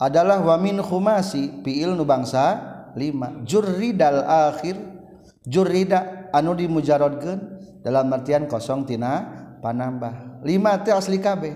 adalah 0.02 0.42
wamin 0.42 0.82
khumasi 0.82 1.62
fiil 1.62 1.94
nu 1.94 2.02
bangsa 2.02 2.58
5 2.98 3.46
jurridal 3.46 4.26
akhir 4.26 4.82
jurrida 5.46 6.34
anu 6.34 6.58
dimujarodkeun 6.58 7.40
dalam 7.86 8.10
artian 8.10 8.50
kosong 8.50 8.90
tina 8.90 9.30
panambah. 9.62 10.42
5 10.42 10.84
teh 10.84 10.94
asli 10.94 11.22
kabeh. 11.22 11.54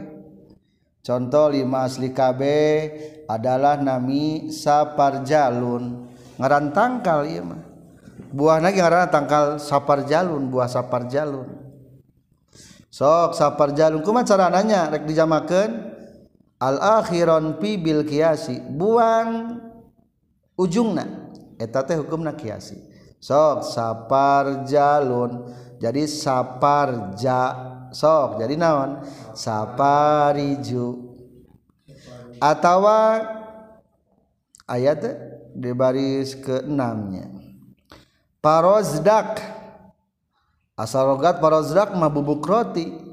Contoh 1.02 1.50
5 1.50 1.66
asli 1.74 2.14
kabeh 2.14 2.74
adalah 3.26 3.82
nami 3.82 4.54
saparjalun. 4.54 6.06
Ngaran 6.38 6.70
tangkal 6.70 7.26
ieu 7.26 7.42
mah. 7.42 7.62
Buah 8.30 8.62
lagi 8.62 8.78
ngaran 8.78 9.10
tangkal 9.10 9.58
saparjalun 9.58 10.54
buah 10.54 10.70
saparjalun. 10.70 11.50
Sok 12.94 13.34
saparjalun 13.34 14.06
kumaha 14.06 14.28
carananya 14.28 14.94
rek 14.94 15.04
dijamakeun? 15.10 15.95
al-akhiron 16.60 17.60
pi 17.60 17.76
bil 17.80 18.08
kiasi 18.08 18.60
buang 18.60 19.60
ujungna. 20.56 21.32
Eta 21.56 21.84
teh 21.84 21.96
hukumna 22.00 22.36
kiasi. 22.36 22.80
Sok 23.20 23.64
sapar 23.64 24.68
jalun. 24.68 25.52
Jadi 25.80 26.08
sapar 26.08 27.16
ja 27.20 27.52
sok 27.92 28.44
jadi 28.44 28.56
naon? 28.60 29.04
Sapariju. 29.36 31.16
Atawa 32.40 33.24
ayat 34.68 35.08
di 35.56 35.72
baris 35.72 36.36
keenamnya. 36.36 37.32
Parozdak. 38.44 39.40
Asal 40.76 41.08
rogat 41.08 41.40
parozdak 41.40 41.96
mah 41.96 42.12
bubuk 42.12 42.44
roti. 42.44 43.05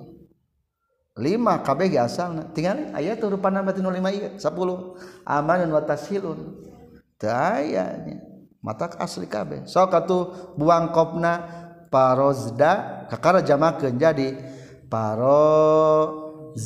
lima 1.12 1.61
kabeh 1.61 1.92
asal 2.01 2.53
tinggal 2.57 2.92
ayat 2.96 3.20
tuh 3.20 3.37
rupa 3.37 3.53
nama 3.53 3.68
tinu 3.72 3.92
lima 3.92 4.09
iya 4.09 4.33
sepuluh 4.40 4.96
amanun 5.29 5.68
watasilun 5.77 6.57
dayanya 7.20 8.33
mata 8.62 8.87
asli 8.96 9.27
kabeh. 9.27 9.66
So 9.66 9.83
katu 9.90 10.55
buang 10.55 10.94
kopna 10.94 11.42
parozda 11.90 13.05
kakara 13.11 13.42
jamakeun 13.42 13.98
jadi 13.98 14.38
parozidu. 14.87 16.64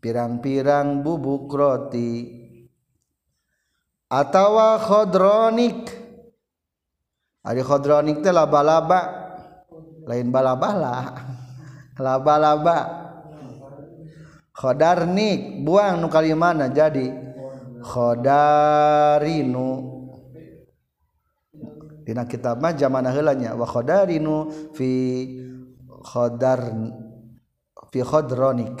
Pirang-pirang 0.00 1.00
bubuk 1.00 1.48
roti. 1.48 2.44
Atawa 4.12 4.76
khodronik 4.76 5.88
ari 7.40 7.64
khodronik 7.64 8.20
teh 8.20 8.28
laba-laba. 8.28 9.24
Lain 10.04 10.28
bala-bala 10.28 11.08
laba-laba. 12.04 13.03
khodarnik 14.54 15.66
buang 15.66 15.98
nu 15.98 16.06
kali 16.06 16.30
mana 16.32 16.70
jadi? 16.70 17.10
Khodarinu 17.84 19.68
dina 22.04 22.28
kitab 22.28 22.60
mah 22.60 22.76
zaman 22.76 23.08
heulanya 23.08 23.56
wa 23.56 23.64
khodarinu 23.64 24.52
fi 24.76 24.92
khodar 26.04 26.60
fi 27.88 28.00
khodronik 28.04 28.76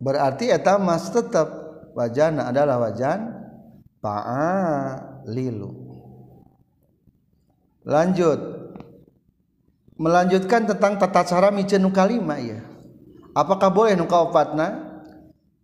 berarti 0.00 0.48
eta 0.48 0.80
mas 0.80 1.12
tetap 1.12 1.48
wajana 1.92 2.48
adalah 2.48 2.80
wajan 2.80 3.20
pa'a 4.00 4.52
lilu 5.28 5.72
lanjut. 7.84 8.53
melanjutkan 9.94 10.66
tentang 10.66 10.98
tata 10.98 11.22
cara 11.22 11.48
mice 11.54 11.78
kalima 11.94 12.38
ya 12.38 12.62
apakah 13.34 13.70
boleh 13.70 13.94
nu 13.94 14.06
kaopatna 14.06 14.93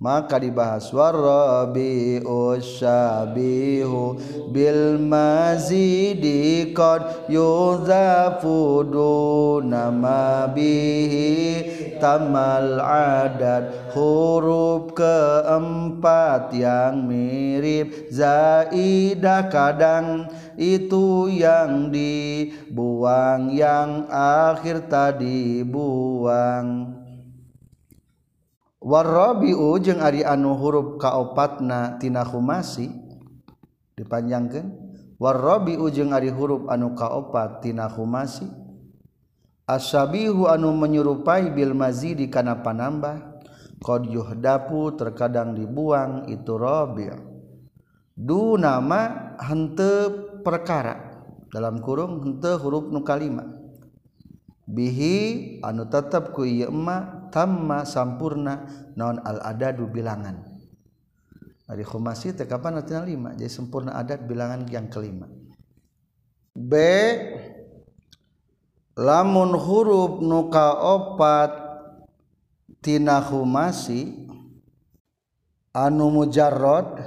maka 0.00 0.40
dibahas 0.40 0.88
warabi 0.96 2.24
usyabihu 2.24 4.16
bil 4.48 4.96
mazidi 4.96 6.72
qad 6.72 7.28
yuzafu 7.28 8.80
nama 9.60 10.48
bihi 10.48 12.00
tamal 12.00 12.80
adad. 12.80 13.92
Huruf 13.92 14.96
keempat 14.96 16.56
yang 16.56 17.04
mirip 17.04 18.08
zaidah 18.08 19.52
kadang 19.52 20.32
itu 20.56 21.28
yang 21.28 21.92
dibuang 21.92 23.52
yang 23.52 24.08
akhir 24.08 24.88
tadi 24.88 25.60
buang 25.60 26.99
warrobiu 28.80 29.76
jeung 29.78 30.00
ari 30.00 30.24
anu 30.24 30.56
huruf 30.56 30.96
kaopatna 30.96 32.00
tina 32.00 32.24
humasi 32.24 32.88
dipanjangkan 33.94 34.72
warrobiu 35.20 35.92
jeung 35.92 36.16
ari 36.16 36.32
huruf 36.32 36.66
anu 36.72 36.96
kaopat 36.96 37.60
tina 37.60 37.86
humasi 37.92 38.48
asabihu 39.70 40.50
anu 40.50 40.74
menyerupai 40.74 41.54
Bilmazi 41.54 42.18
mazidi 42.18 42.26
kana 42.26 42.58
panambah. 42.58 43.30
Qad 43.80 44.12
yuhdapu 44.12 44.92
terkadang 44.92 45.56
dibuang 45.56 46.28
itu 46.28 46.52
rabi' 46.52 47.16
du 48.12 48.60
nama 48.60 49.32
henteu 49.40 50.36
perkara 50.44 51.24
dalam 51.48 51.80
kurung 51.80 52.20
henteu 52.20 52.60
huruf 52.60 52.92
nu 52.92 53.00
kalima. 53.00 53.48
Bihi 54.68 55.16
anu 55.64 55.88
tetep 55.88 56.36
ku 56.36 56.44
ieu 56.44 56.68
emak 56.68 57.19
tamma 57.30 57.86
sampurna 57.86 58.66
non 58.98 59.22
al 59.22 59.40
adadu 59.40 59.88
bilangan. 59.88 60.60
Dari 61.70 61.86
khumasi 61.86 62.34
teh 62.34 62.50
kapan 62.50 62.82
nanti 62.82 62.98
lima? 62.98 63.30
Jadi 63.38 63.46
sempurna 63.46 63.94
adat 63.94 64.26
bilangan 64.26 64.66
yang 64.66 64.90
kelima. 64.90 65.30
B 66.50 66.74
lamun 68.98 69.54
huruf 69.54 70.18
nuka 70.18 70.74
opat 70.82 71.54
tina 72.82 73.22
khumasi 73.22 74.26
anu 75.70 76.10
mujarrod 76.10 76.98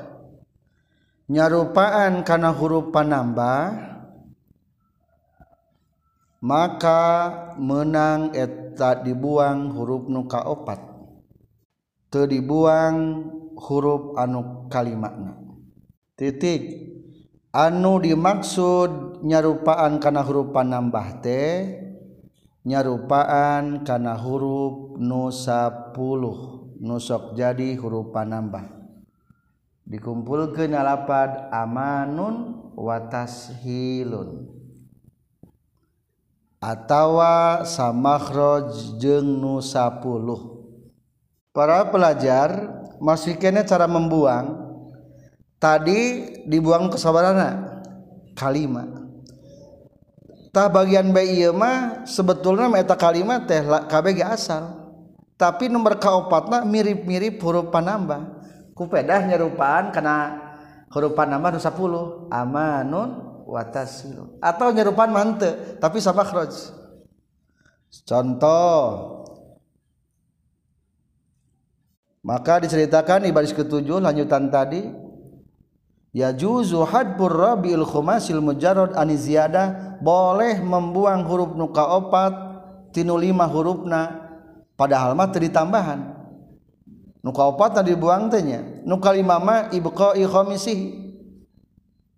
nyarupaan 1.27 2.23
kana 2.23 2.55
huruf 2.55 2.87
panambah 2.95 3.92
maka 6.43 7.01
menang 7.55 8.35
eta 8.35 8.99
dibuang 8.99 9.71
huruf 9.71 10.11
nuka 10.11 10.43
opat 10.43 10.83
te 12.11 12.27
dibuang 12.27 13.31
huruf 13.55 14.19
anu 14.19 14.67
kalimatna 14.67 15.39
titik. 16.19 16.91
Anu 17.53 18.01
dimaksud 18.01 19.21
nyarupaan 19.21 20.01
karena 20.01 20.25
huruf 20.25 20.49
panambah 20.57 21.21
teh 21.21 21.85
nyarupaan 22.65 23.85
karena 23.85 24.17
huruf 24.17 24.97
nusa 24.97 25.93
puluh 25.93 26.73
nusok 26.81 27.37
jadi 27.37 27.77
huruf 27.77 28.09
panambah 28.09 28.65
dikumpulkan 29.85 30.73
alapad 30.73 31.53
amanun 31.53 32.65
watashilun 32.73 34.49
atawa 36.63 37.67
samaroj 37.67 38.95
jeung 38.95 39.59
10 39.59 39.83
para 41.51 41.91
pelajar 41.91 42.71
masih 43.03 43.35
kene 43.35 43.67
cara 43.67 43.83
membuang. 43.83 44.63
Tadi 45.59 46.27
dibuang 46.43 46.91
kesabarana 46.91 47.79
kalimat 48.35 49.03
tah 50.53 50.67
bagian 50.67 51.15
bayi 51.15 51.47
mah 51.55 52.03
sebetulnya 52.03 52.67
meta 52.67 52.99
kalimat 52.99 53.47
teh 53.47 53.63
KBG 53.63 54.19
asal. 54.27 54.79
Tapi 55.33 55.67
nomor 55.67 55.97
kaopatna 55.97 56.63
mirip-mirip 56.63 57.41
huruf 57.41 57.73
panambah. 57.73 58.43
Kupedah 58.77 59.23
nyerupaan 59.23 59.95
karena 59.95 60.39
huruf 60.93 61.17
panambah 61.17 61.57
nu 61.57 61.59
10 61.59 62.27
amanun 62.31 63.32
watasilu 63.53 64.41
atau 64.41 64.73
nyerupan 64.73 65.13
mante 65.13 65.77
tapi 65.77 66.01
sama 66.01 66.25
khraj 66.25 66.73
contoh. 68.01 68.81
Maka 72.23 72.63
diceritakan 72.63 73.27
di 73.27 73.35
baris 73.35 73.51
ketujuh 73.51 73.99
lanjutan 73.99 74.47
tadi 74.47 74.79
ya 76.15 76.31
juzu 76.31 76.87
hadbur 76.87 77.35
rabiul 77.35 77.83
khumasil 77.83 78.39
mujarrad 78.39 78.95
ani 78.95 79.19
ziyadah 79.19 79.99
boleh 79.99 80.63
membuang 80.63 81.27
huruf 81.27 81.51
nuka 81.59 81.83
opat 81.83 82.31
tinu 82.95 83.19
lima 83.19 83.43
hurufna 83.43 84.23
padahal 84.79 85.13
mah 85.13 85.29
teu 85.29 85.43
ditambahan. 85.43 86.15
Nuka 87.23 87.43
opat 87.43 87.79
tadi 87.79 87.91
dibuang 87.91 88.31
teh 88.31 88.39
nya 88.39 88.63
nuka 88.87 89.11
lima 89.11 89.39
mah 89.43 89.67
ibqai 89.75 90.23
khamisih 90.23 90.79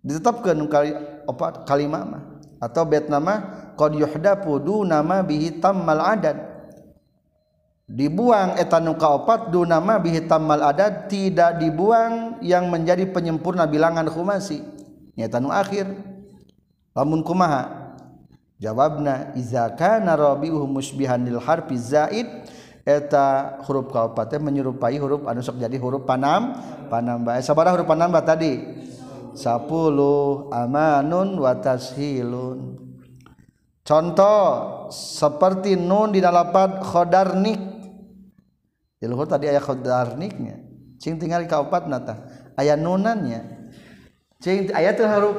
ditetapkeun 0.06 0.54
nuka 0.54 0.86
opat 1.26 1.66
kalimah 1.66 2.02
mah. 2.06 2.22
Atau 2.56 2.88
bet 2.88 3.12
nama 3.12 3.68
qad 3.76 3.92
yuhdafu 3.92 4.56
du 4.62 4.86
nama 4.86 5.20
bihi 5.20 5.60
tammal 5.60 6.00
adad. 6.00 6.38
Dibuang 7.86 8.58
eta 8.58 8.82
nuka 8.82 9.14
opat 9.14 9.52
du 9.52 9.68
nama 9.68 10.00
bihi 10.00 10.24
tammal 10.24 10.64
adad. 10.64 11.06
Tidak 11.06 11.60
dibuang 11.60 12.40
yang 12.40 12.72
menjadi 12.72 13.06
penyempurna 13.10 13.68
bilangan 13.68 14.08
khumasi 14.08 14.64
nyata 15.14 15.36
nu 15.38 15.52
akhir. 15.52 15.84
Lamun 16.96 17.20
kumaha? 17.20 17.92
Jawabna 18.56 19.36
iza 19.36 19.68
kana 19.76 20.16
rabi'uhu 20.16 20.64
musbihan 20.64 21.20
lil 21.20 21.36
harfi 21.36 21.76
zaid. 21.76 22.28
Eta 22.86 23.58
huruf 23.66 23.90
kaopat 23.90 24.38
menyerupai 24.38 24.94
huruf 25.02 25.26
anu 25.26 25.42
sok 25.42 25.58
jadi 25.58 25.74
huruf 25.74 26.06
panam 26.06 26.54
panambah 26.86 27.34
sabaraha 27.42 27.74
huruf 27.74 27.90
panambah 27.90 28.22
tadi 28.22 28.75
10 29.36 30.50
amanun 30.50 31.36
watashilun 31.36 32.80
contoh 33.86 34.44
seperti 34.90 35.76
nun 35.76 36.10
di 36.10 36.24
lafaz 36.24 36.82
khodarnik 36.82 37.60
di 38.96 39.04
luhur 39.04 39.28
tadi 39.28 39.46
ayat 39.46 39.62
khodarniknya 39.62 40.66
cing 41.00 41.20
tinggal 41.20 41.44
di 41.44 41.48
kaopat 41.48 41.86
nata. 41.86 42.14
Ayat 42.56 42.80
nunannya. 42.80 43.70
Cing 44.40 44.72
ayat 44.72 44.96
tuh 44.96 45.08
harus 45.08 45.36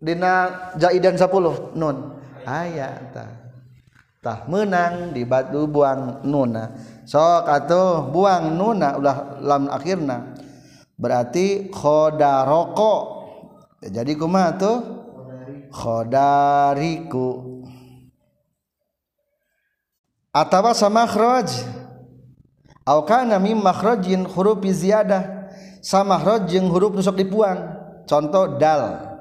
dina 0.00 0.70
jaidan 0.76 1.16
10 1.16 1.74
nun. 1.76 1.96
Ayat 2.44 3.10
tah 3.10 3.32
tah 4.20 4.38
menang 4.48 5.12
di 5.12 5.24
batu 5.24 5.68
buang 5.68 6.24
nuna. 6.24 6.72
Sok 7.04 7.44
atau 7.48 8.08
buang 8.08 8.56
nuna 8.56 8.96
ulah 8.96 9.18
lam 9.40 9.68
akhirna. 9.68 10.36
Berarti 10.94 11.68
khodaroko 11.72 13.13
jadi 13.92 14.12
kuma 14.16 14.54
tuh? 14.56 14.80
Khodariku. 15.74 17.60
Atawa 20.34 20.74
sama 20.74 21.06
khraj 21.06 21.50
au 22.82 23.06
kana 23.06 23.38
mim 23.38 23.58
makhrajin 23.58 24.26
huruf 24.26 24.62
ziyadah. 24.64 25.50
Sama 25.84 26.16
makhraj 26.16 26.48
jeung 26.48 26.72
huruf 26.72 26.96
nusok 26.96 27.18
dipuang. 27.18 27.60
Contoh 28.08 28.56
dal. 28.56 29.12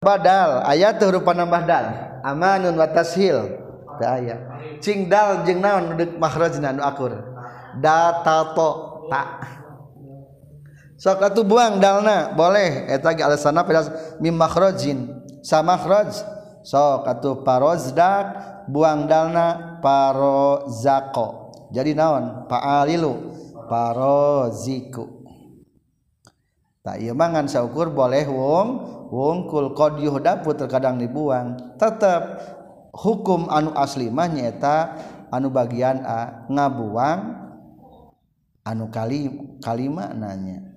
Badal 0.00 0.64
ayat 0.64 0.96
huruf 1.04 1.22
panambah 1.22 1.62
dal. 1.68 1.86
Amanun 2.24 2.74
wa 2.74 2.88
tashil. 2.88 3.60
Aya. 4.00 4.40
Cing 4.80 5.12
dal 5.12 5.44
jeung 5.44 5.60
naon 5.60 5.92
makhrajna 6.16 6.72
nu 6.72 6.80
akur? 6.80 7.12
Datato. 7.76 9.04
Ta. 9.12 9.22
sok 11.00 11.24
atuh 11.24 11.48
buang 11.48 11.80
dalna 11.80 12.36
boleh. 12.36 12.92
Eta 12.92 13.16
ge 13.16 13.24
alasanna 13.24 13.64
pedas 13.64 13.88
mim 14.20 14.36
makhrajin. 14.36 15.08
Samakhraj 15.40 16.12
sok 16.60 17.08
atuh 17.08 17.40
parozdak 17.40 18.36
buang 18.68 19.08
dalna 19.08 19.80
parozako. 19.80 21.56
Jadi 21.72 21.96
naon? 21.96 22.44
Paalilu 22.44 23.32
paroziku. 23.70 25.20
Tak 26.80 26.96
iya 26.96 27.12
mangan 27.12 27.44
saukur 27.44 27.92
boleh 27.92 28.24
wong 28.24 28.68
wongkul 29.12 29.76
qad 29.76 30.00
yuhdapu 30.00 30.56
terkadang 30.56 30.96
dibuang. 30.96 31.76
Tetap 31.76 32.40
hukum 32.96 33.52
anu 33.52 33.70
asli 33.76 34.08
mah 34.08 34.26
nyaeta 34.26 34.96
anu 35.28 35.52
bagian 35.52 36.02
a 36.02 36.48
ngabuang 36.48 37.20
anu 38.64 38.88
kali 38.88 39.28
kalima 39.60 40.10
nanya. 40.16 40.69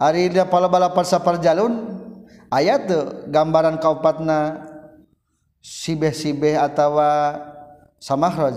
Ari 0.00 0.32
pala 0.48 0.66
balapan 0.66 1.04
sapar 1.04 1.36
jalun 1.38 2.00
ayat 2.48 2.88
tuh 2.88 3.04
gambaran 3.28 3.76
kaupatna 3.78 4.66
sibeh-sibeh 5.60 6.56
atawa 6.56 7.36
samahroj 8.00 8.56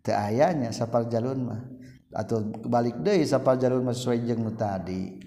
teu 0.00 0.14
ayanya 0.14 0.70
sapar 0.70 1.10
jalun 1.10 1.42
mah. 1.42 1.60
Atau 2.10 2.42
balik 2.66 3.02
deui 3.02 3.26
sapar 3.26 3.58
jalun 3.58 3.82
mah 3.82 3.94
sesuai 3.94 4.22
jeung 4.24 4.42
nu 4.46 4.54
tadi 4.54 5.19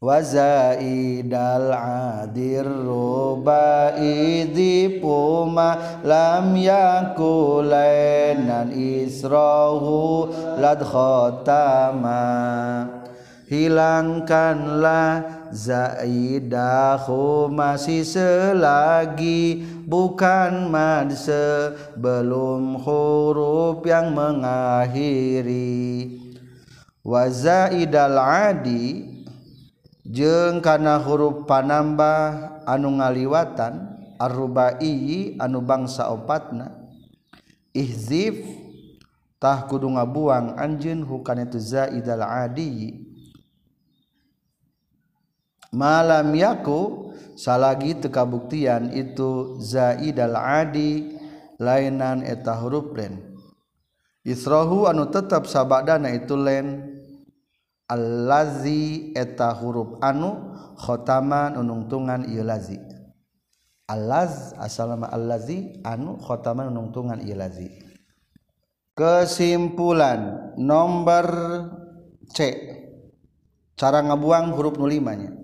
wazaidal 0.00 1.68
adir 2.24 2.64
rubaidi 2.64 3.76
puma 4.96 6.00
lam 6.00 6.56
yakulainan 6.56 8.72
israhu 8.72 10.32
lad 10.56 10.80
khotama. 10.80 12.24
Hilangkanlah 13.50 15.42
Zaidahu 15.50 17.50
masih 17.50 18.06
selagi 18.06 19.66
bukan 19.84 20.70
mad 20.70 21.10
sebelum 21.12 22.78
huruf 22.78 23.82
yang 23.82 24.14
mengakhiri. 24.14 26.06
Wazaidal 27.02 28.22
adi 28.22 29.18
jeung 30.10 30.58
kana 30.58 30.98
huruf 30.98 31.46
panambah 31.46 32.66
anu 32.66 32.98
ngaliwatan 32.98 33.94
arrubai 34.18 35.38
anu 35.38 35.62
bangsa 35.62 36.10
opatna 36.10 36.74
ihzif 37.70 38.42
tah 39.38 39.64
kudu 39.70 39.86
ngabuang 39.86 40.58
anjeun 40.58 41.06
hukana 41.06 41.46
itu 41.46 41.62
zaidal 41.62 42.26
adi. 42.26 43.06
Malam 45.70 46.34
yaku 46.34 47.14
salagi 47.38 47.94
tekabuktian 47.94 48.90
itu 48.90 49.62
zaidal 49.62 50.34
adi 50.34 51.14
lainan 51.62 52.26
eta 52.26 52.58
huruf 52.58 52.90
len. 52.98 53.22
Isrohu 54.26 54.90
anu 54.90 55.08
tetap 55.08 55.46
sabadana 55.46 56.10
itu 56.10 56.34
len. 56.34 56.89
allazi 57.90 59.10
eta 59.18 59.50
huruf 59.58 59.98
anu 59.98 60.54
khotaman 60.78 61.58
unungtungan 61.58 62.30
ieu 62.30 62.46
lazi. 62.46 62.78
Allaz 63.90 64.54
asalama 64.54 65.10
allazi 65.10 65.82
anu 65.82 66.14
khotaman 66.22 66.70
unungtungan 66.70 67.18
ieu 67.26 67.34
lazi. 67.34 67.66
Kesimpulan 68.94 70.54
nomor 70.54 71.26
C. 72.30 72.38
Cara 73.74 74.06
ngabuang 74.06 74.54
huruf 74.54 74.78
nulimanya 74.78 75.40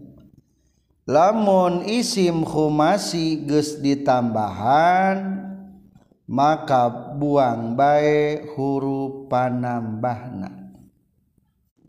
lamun 1.07 1.87
isim 1.87 2.43
khumasi 2.43 3.47
geus 3.47 3.79
ditambahan 3.79 5.39
maka 6.27 6.91
buang 7.15 7.79
bae 7.79 8.43
huruf 8.59 9.31
panambahna. 9.31 10.66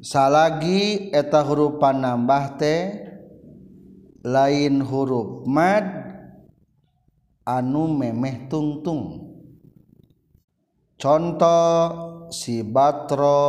salagi 0.01 1.10
eta 1.10 1.41
huruf 1.41 1.81
panambah 1.81 2.45
teh 2.57 2.81
lain 4.21 4.83
huruf 4.83 5.47
mad 5.47 5.86
anu 7.47 7.88
memeh 7.88 8.51
tungtung. 8.51 9.23
Contoh 10.97 11.77
si 12.33 12.65
batro 12.65 13.45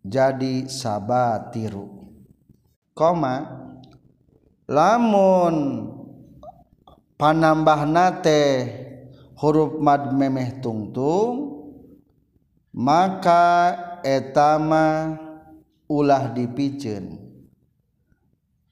jadi 0.00 0.64
sabatiru. 0.66 2.08
Koma 2.96 3.36
lamun 4.64 5.56
panambah 7.20 7.80
nate 7.84 8.42
huruf 9.36 9.76
mad 9.78 10.08
memeh 10.14 10.62
tungtung 10.64 11.52
maka 12.74 13.76
etama 14.04 15.16
ulah 15.88 16.36
dipiceun 16.36 17.24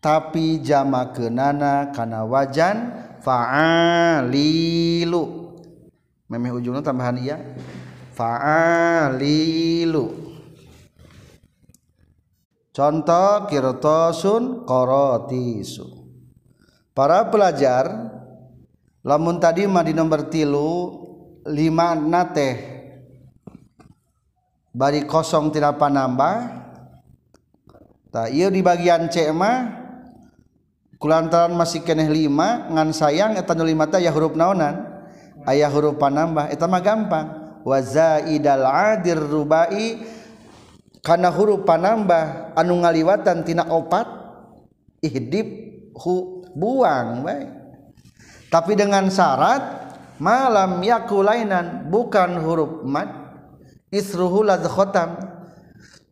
tapi 0.03 0.59
jama 0.59 1.15
kenana 1.15 1.95
kana 1.95 2.27
wajan 2.27 2.91
fa'alilu. 3.23 5.23
Memeh 6.27 6.51
ujungnya 6.51 6.83
tambahan 6.83 7.23
iya. 7.23 7.39
Fa'alilu. 8.19 10.35
Contoh 12.75 13.47
kirtosun 13.47 14.67
korotisu. 14.67 15.87
Para 16.93 17.31
pelajar, 17.31 18.11
lamun 19.07 19.39
tadi 19.39 19.71
mah 19.71 19.87
di 19.87 19.95
nomor 19.95 20.27
tilu 20.27 20.99
lima 21.47 21.95
nate 21.95 22.72
bari 24.73 25.05
kosong 25.05 25.53
tidak 25.53 25.77
panambah. 25.79 26.65
Tak 28.13 28.29
iya 28.29 28.53
di 28.53 28.61
bagian 28.61 29.09
C 29.09 29.33
mah 29.33 29.81
kulantaran 31.01 31.57
masih 31.57 31.81
keneh 31.81 32.13
lima 32.13 32.69
ngan 32.69 32.93
sayang 32.93 33.33
eta 33.41 33.57
nu 33.57 33.65
lima 33.65 33.89
teh 33.89 34.05
ya 34.05 34.13
huruf 34.13 34.37
naonan. 34.37 35.05
Ayah 35.49 35.73
huruf 35.73 35.97
panambah 35.97 36.53
eta 36.53 36.69
mah 36.69 36.83
gampang. 36.85 37.27
Wa 37.63 37.79
zaidal 37.79 38.67
adir 38.67 39.17
rubai 39.17 40.03
kana 41.03 41.31
huruf 41.31 41.65
panambah 41.65 42.55
anu 42.59 42.83
ngaliwatan 42.83 43.47
tina 43.47 43.67
opat 43.71 44.07
ihdib 45.03 45.47
hu 45.99 46.47
buang 46.55 47.27
baik 47.27 47.49
tapi 48.53 48.77
dengan 48.77 49.11
syarat 49.11 49.63
malam 50.21 50.79
yakulainan 50.85 51.91
bukan 51.91 52.39
huruf 52.39 52.85
mad 52.85 53.22
isruhu 53.93 54.43
khotam. 54.73 55.21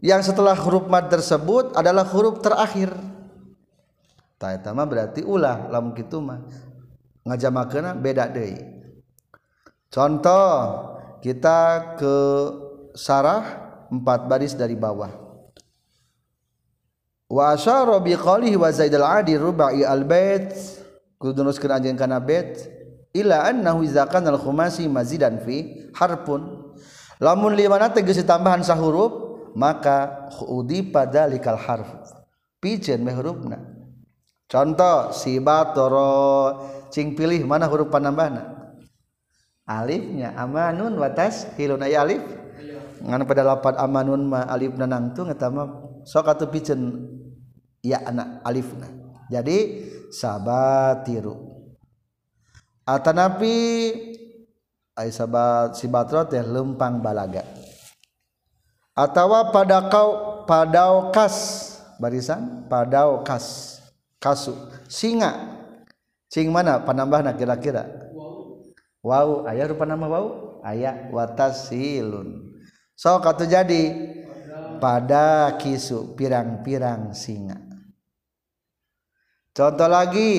Yang 0.00 0.32
setelah 0.32 0.56
huruf 0.56 0.88
mad 0.88 1.12
tersebut 1.12 1.76
adalah 1.76 2.08
huruf 2.08 2.40
terakhir. 2.40 2.92
Ta 4.40 4.56
eta 4.56 4.72
mah 4.72 4.88
berarti 4.88 5.20
ulah 5.20 5.68
lamun 5.68 5.92
kitu 5.92 6.20
mah. 6.24 6.40
Ngajamakeuna 7.28 7.92
beda 7.92 8.24
deui. 8.32 8.56
Contoh 9.92 10.48
kita 11.20 11.92
ke 12.00 12.16
sarah 12.96 13.44
empat 13.92 14.24
baris 14.24 14.56
dari 14.56 14.72
bawah. 14.72 15.12
Wa 17.28 17.52
asyara 17.52 18.00
bi 18.00 18.16
qalihi 18.16 18.56
wa 18.56 18.72
zaidal 18.72 19.04
adi 19.04 19.36
rubai 19.36 19.84
al 19.84 20.08
bait 20.08 20.56
kudu 21.20 21.44
nuskeun 21.44 21.76
anjeun 21.76 22.00
kana 22.00 22.24
bait. 22.24 22.56
Illa 23.12 23.44
annahu 23.44 23.84
kana 24.08 24.32
al 24.32 24.40
khumasi 24.40 24.88
mazidan 24.88 25.44
fi 25.44 25.90
harfun 25.92 26.59
lamun 27.20 27.52
liwana 27.54 27.92
geus 27.92 28.18
tambahan 28.24 28.64
sahuruf 28.64 29.30
maka 29.54 30.28
udi 30.48 30.82
pada 30.82 31.28
likal 31.28 31.60
harf. 31.60 31.88
Pijen 32.60 33.00
meh 33.00 33.16
hurufna. 33.16 33.56
Contoh 34.50 35.14
sibatoro 35.14 36.10
cing 36.90 37.14
pilih 37.14 37.46
mana 37.46 37.70
huruf 37.70 37.88
panambahna? 37.88 38.74
Alifnya 39.64 40.34
amanun 40.34 40.98
watas 40.98 41.46
hilun 41.54 41.86
ay 41.86 41.94
alif. 41.94 42.20
Ngan 43.00 43.24
pada 43.24 43.46
lapat 43.46 43.80
amanun 43.80 44.28
ma 44.28 44.44
alif 44.44 44.76
nanangtung 44.76 45.30
etama 45.30 45.88
sok 46.04 46.36
atuh 46.36 46.50
pijen 46.50 47.06
ya 47.80 48.02
anak 48.04 48.44
alifna. 48.44 48.90
Jadi 49.30 49.86
sabatiru. 50.10 51.38
Atanapi 52.82 53.54
sahabat 55.08 55.80
sibatra 55.80 56.28
teh 56.28 56.44
lempang 56.44 57.00
balaga. 57.00 57.40
Atawa 58.92 59.48
pada 59.48 59.88
kau 59.88 60.44
padau 60.44 61.08
kas 61.08 61.64
barisan 61.96 62.68
padau 62.68 63.24
kas 63.24 63.80
kasu 64.20 64.52
singa. 64.84 65.56
Cing 66.28 66.52
mana? 66.52 66.84
Panambah 66.84 67.24
nak 67.24 67.40
kira-kira? 67.40 67.88
Wow 69.00 69.48
ayah 69.48 69.72
rupa 69.72 69.88
nama 69.88 70.04
wow 70.04 70.60
ayah 70.68 71.08
watasilun. 71.08 72.60
So 72.92 73.16
kata 73.24 73.48
jadi. 73.48 74.12
Pada 74.80 75.60
kisu 75.60 76.16
pirang-pirang 76.16 77.12
singa. 77.12 77.60
Contoh 79.52 79.92
lagi. 79.92 80.32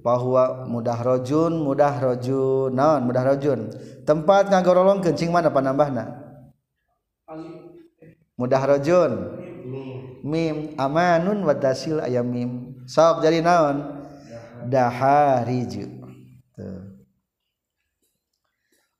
bahwa 0.00 0.64
mudah 0.68 0.98
rojun 1.00 1.58
mudah 1.58 1.94
rojun. 1.98 2.70
Naon 2.74 3.06
mudah 3.06 3.22
rojun. 3.34 3.70
Tempat 4.02 4.48
ngagorolong 4.48 5.04
kencing 5.04 5.32
mana 5.32 5.50
panambahna 5.52 6.28
mudah 8.38 8.62
rojun. 8.64 9.12
Mim. 10.24 10.74
Amanun 10.78 11.44
wadasil 11.46 12.02
ayam 12.02 12.26
mim. 12.26 12.78
Sok 12.88 13.22
jadi 13.22 13.42
naon 13.44 14.06
dahariju. 14.66 15.86
Tuh. 16.58 16.98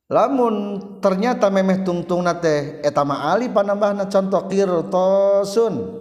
lamun 0.08 0.80
ternyata 1.04 1.52
memeh 1.52 1.84
tungtung 1.84 2.24
nate 2.24 2.80
etama 2.80 3.28
ali 3.28 3.52
panambahna 3.52 4.08
contoh 4.08 4.48
kirtosun 4.48 6.00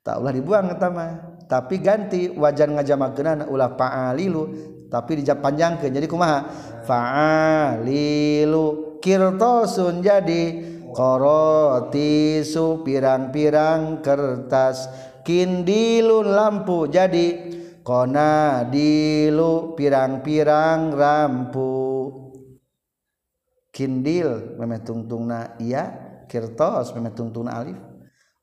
tak 0.00 0.16
ulah 0.16 0.32
dibuang 0.32 0.72
etama 0.72 1.25
tapi 1.46 1.78
ganti 1.78 2.26
wajan 2.34 2.74
ngajamakeunana 2.74 3.46
ulah 3.46 3.78
fa'alilu. 3.78 4.74
Tapi 4.86 5.18
dijak 5.22 5.42
panjangkeun 5.42 5.94
jadi 5.94 6.06
kumaha? 6.10 6.46
Fa'alilu. 6.86 8.66
Kirtosun 8.98 10.02
jadi 10.02 10.74
korotisu 10.90 12.82
pirang-pirang 12.82 14.02
kertas. 14.02 14.90
Kindilun 15.22 16.34
lampu 16.34 16.86
jadi 16.86 17.54
konadilu 17.82 19.74
pirang-pirang 19.74 20.94
lampu 20.94 21.74
kindil 23.70 24.58
memeh 24.58 24.82
tungtungna 24.82 25.54
iya. 25.62 26.02
Kirtos 26.26 26.90
memeh 26.90 27.14
tungtungna 27.14 27.54
alif. 27.62 27.78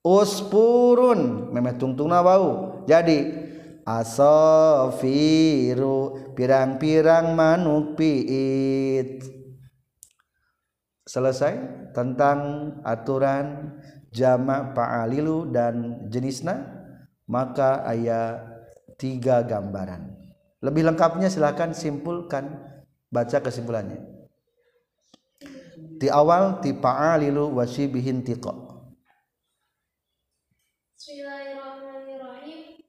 Uspurun 0.04 1.52
memet 1.56 1.80
tungtung 1.80 2.12
bau 2.12 2.73
jadi 2.88 3.20
asofiru 3.84 5.14
pirang-pirang 6.34 7.36
manuk 7.36 8.00
piit. 8.00 9.24
Selesai 11.04 11.60
tentang 11.92 12.40
aturan 12.88 13.76
jamak 14.16 14.72
fa'alilu 14.72 15.52
dan 15.52 16.08
jenisnya 16.08 16.64
maka 17.28 17.84
ayat 17.84 18.40
tiga 18.96 19.44
gambaran. 19.44 20.16
Lebih 20.64 20.88
lengkapnya 20.88 21.28
silakan 21.28 21.76
simpulkan 21.76 22.56
baca 23.12 23.44
kesimpulannya. 23.44 24.00
Di 26.00 26.08
awal 26.08 26.64
ti 26.64 26.72
fa'alilu 26.72 27.52
wasibihin 27.52 28.24
tiqa 28.24 28.52
Bismillahirrahmanirrahim. 31.04 32.80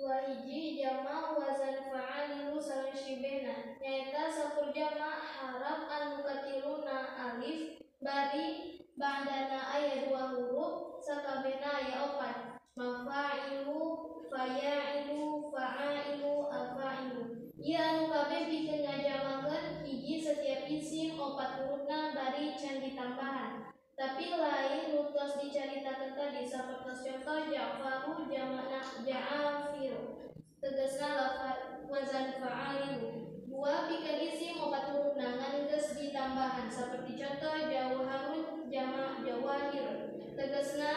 Wa 0.00 0.16
hiji 0.24 0.80
jama 0.80 1.36
wazan 1.36 1.92
fa'alilu 1.92 2.56
salashibena. 2.56 3.76
Nyaita 3.76 4.32
sakur 4.32 4.72
jama 4.72 5.20
harap 5.20 5.92
anu 5.92 6.24
katiluna 6.24 7.20
alif 7.20 7.84
bari 8.00 8.80
ba'dana 9.00 9.60
aya 9.72 10.04
dua 10.04 10.36
huruf 10.36 11.00
sakabena 11.00 11.80
aya 11.80 11.96
opat. 12.12 12.36
Mafa'ilu, 12.76 13.80
faya'ilu, 14.28 15.48
fa'ailu, 15.48 16.34
afa'ilu. 16.52 17.22
Ia 17.56 18.04
kabeh 18.08 18.42
bikin 18.48 18.84
ngajamakeun 18.84 19.84
hiji 19.88 20.20
setiap 20.20 20.68
isim 20.68 21.16
opat 21.16 21.64
hurufna 21.64 22.12
bari 22.12 22.52
can 22.60 22.84
ditambahan 22.84 23.72
tapi 24.00 24.32
lain 24.32 24.96
nutos 24.96 25.36
dicaritakan 25.36 26.16
tadi 26.16 26.48
sapertos 26.48 27.04
contoh 27.04 27.52
Ja'faru 27.52 28.24
jamana 28.32 28.80
Ja'afiru 28.80 30.32
tegasna 30.56 31.20
lafaz 31.20 31.84
wazan 31.84 32.40
fa'alilu 32.40 33.44
dua 33.44 33.92
pikeun 33.92 34.24
isim 34.24 34.56
opat 34.56 34.96
huruf 34.96 35.20
nangan 35.20 35.68
geus 35.68 35.92
ditambahan 35.92 36.72
seperti 36.72 37.12
contoh 37.12 37.60
jauharun 37.68 38.59
jama 38.70 39.20
jawahir. 39.26 40.16
Tegasna 40.38 40.92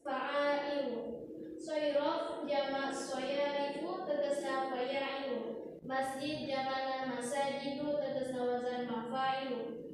fa'ailu. 0.00 1.20
Soirof 1.60 2.46
jama 2.46 2.94
soyarifu 2.94 4.06
tegasna 4.06 4.72
faya'ilu. 4.72 5.38
Masjid 5.84 6.48
jamana 6.48 7.12
masajidu 7.12 7.98
tegasna 8.00 8.40
wazan 8.40 8.88
mafailu 8.88 9.84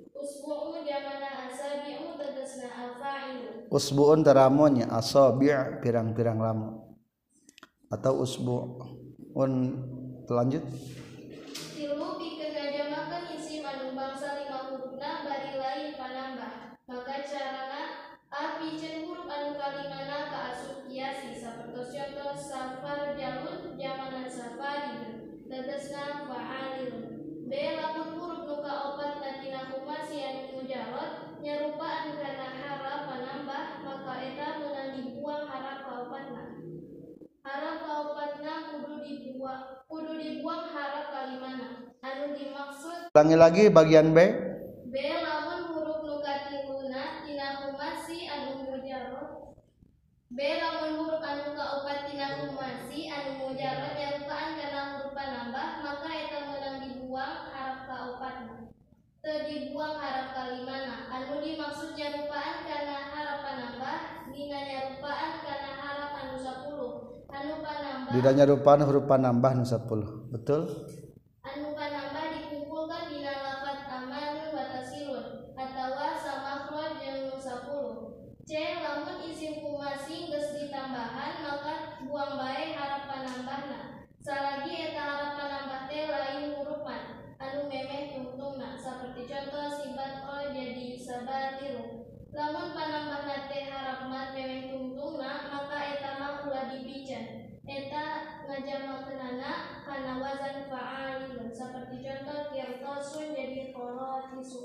usbuun 3.70 4.20
teramonya 4.20 4.86
asabi' 4.92 5.80
pirang-pirang 5.80 6.38
lama. 6.38 6.84
Atau 7.90 8.22
usbuun. 8.22 9.52
Lanjut 10.30 10.62
tilu 11.74 12.06
pikeun 12.22 12.54
ngajamakeun 12.54 13.34
isi 13.34 13.66
anu 13.66 13.98
bangsa 13.98 14.38
lima 14.38 14.70
hurufna 14.70 15.26
bari 15.26 15.58
lain 15.58 15.98
panambah 15.98 16.78
maka 16.86 17.26
carana 17.26 17.82
api 18.30 18.78
cen 18.78 19.10
huruf 19.10 19.26
anu 19.26 19.58
kalimana 19.58 20.30
kaasup 20.30 20.86
kiasi 20.86 21.34
sapertos 21.34 21.90
contoh 21.90 22.38
safar 22.38 23.18
jalun 23.18 23.74
jamanan 23.74 24.30
safari 24.30 25.18
tegasna 25.80 26.28
fa'alil 26.28 26.92
B 27.48 27.52
lamun 27.56 28.20
huruf 28.20 28.44
nuka 28.44 28.72
opat 28.92 29.24
natina 29.24 29.72
humasi 29.72 30.20
anu 30.20 30.60
mujarot 30.60 31.40
nyarupaan 31.40 32.20
karena 32.20 32.48
harap 32.52 33.08
menambah 33.08 33.64
maka 33.80 34.14
eta 34.20 34.60
menang 34.60 34.92
dibuang 34.92 35.48
harap 35.48 35.80
kaopatna 35.88 36.60
harap 37.48 37.76
kaopatna 37.80 38.52
kudu 38.76 38.96
dibuang 39.00 39.88
kudu 39.88 40.12
dibuang 40.20 40.68
harap 40.68 41.06
kalimana. 41.16 41.96
Anu 42.04 42.36
dimaksud 42.36 43.16
ulangi 43.16 43.36
lagi 43.40 43.62
bagian 43.72 44.12
B 44.12 44.49
didanya 68.10 68.44
rupan 68.50 68.82
hurupan 68.82 69.22
nambah 69.22 69.50
nu 69.54 69.64
10 69.64 70.34
betul? 70.34 70.60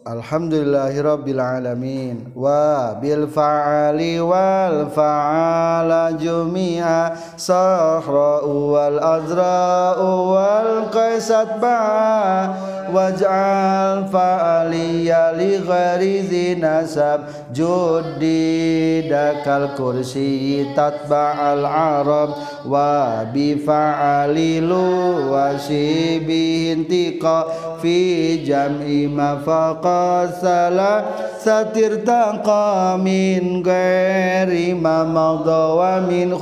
Qaratisun 0.06 0.14
Alhamdulillahirabbil 0.16 1.40
alamin 1.42 2.32
wa 2.36 2.94
bil 3.02 3.28
fa'ali 3.28 4.22
wal 4.22 4.90
fa'ala 4.94 6.14
jumi'a 6.18 7.16
sahra 7.38 8.46
wal 8.46 9.00
azra 9.02 9.98
wal 9.98 10.90
qaisat 10.94 11.60
ba 11.60 12.85
waj'al 12.94 14.10
fa'aliya 14.10 15.34
li 15.38 15.62
ghairi 15.62 16.26
zinasab 16.26 17.50
judi 17.54 19.08
dakal 19.10 19.74
kursi 19.78 20.66
tatba'al 20.76 21.66
arab. 21.66 22.30
Wa 22.66 23.26
bi 23.30 23.56
fa'alilu 23.58 25.30
wa 25.30 25.54
shibihin 25.58 26.90
tiqa 26.90 27.78
fi 27.82 28.42
jam'i 28.42 29.06
mafaqasala 29.10 30.94
satir 31.38 32.02
taqa 32.02 32.98
min 32.98 33.62
ghairi 33.62 34.74
ma 34.74 35.06
wa 35.06 36.02
min 36.02 36.34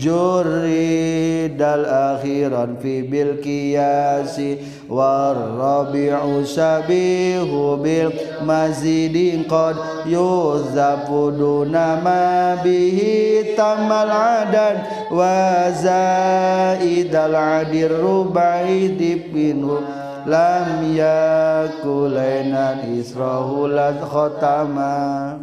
khumasi 0.00 1.48
juridal 1.50 1.84
akhiran 1.84 2.80
fi 2.80 3.02
bil 3.02 3.40
qiyasi 3.42 4.58
warabi'u 4.88 6.44
sabihu 6.44 7.76
bil 7.82 8.12
mazidin 8.44 9.44
qad 9.48 9.76
yuzafu 10.06 11.32
duna 11.36 12.00
ma 12.02 12.56
bihi 12.62 13.54
tamal 13.56 14.10
adad 14.10 15.10
wa 15.12 15.68
zaidal 15.72 17.36
adir 17.36 17.92
rubai 17.92 18.96
dipinu 18.96 19.80
lam 20.26 20.84
yakulainan 20.96 22.78
israhu 22.96 23.68
lad 23.68 24.00
khotama 24.00 25.38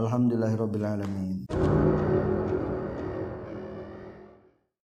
Alhamdulillahirabbil 0.00 0.86
alamin 0.86 1.89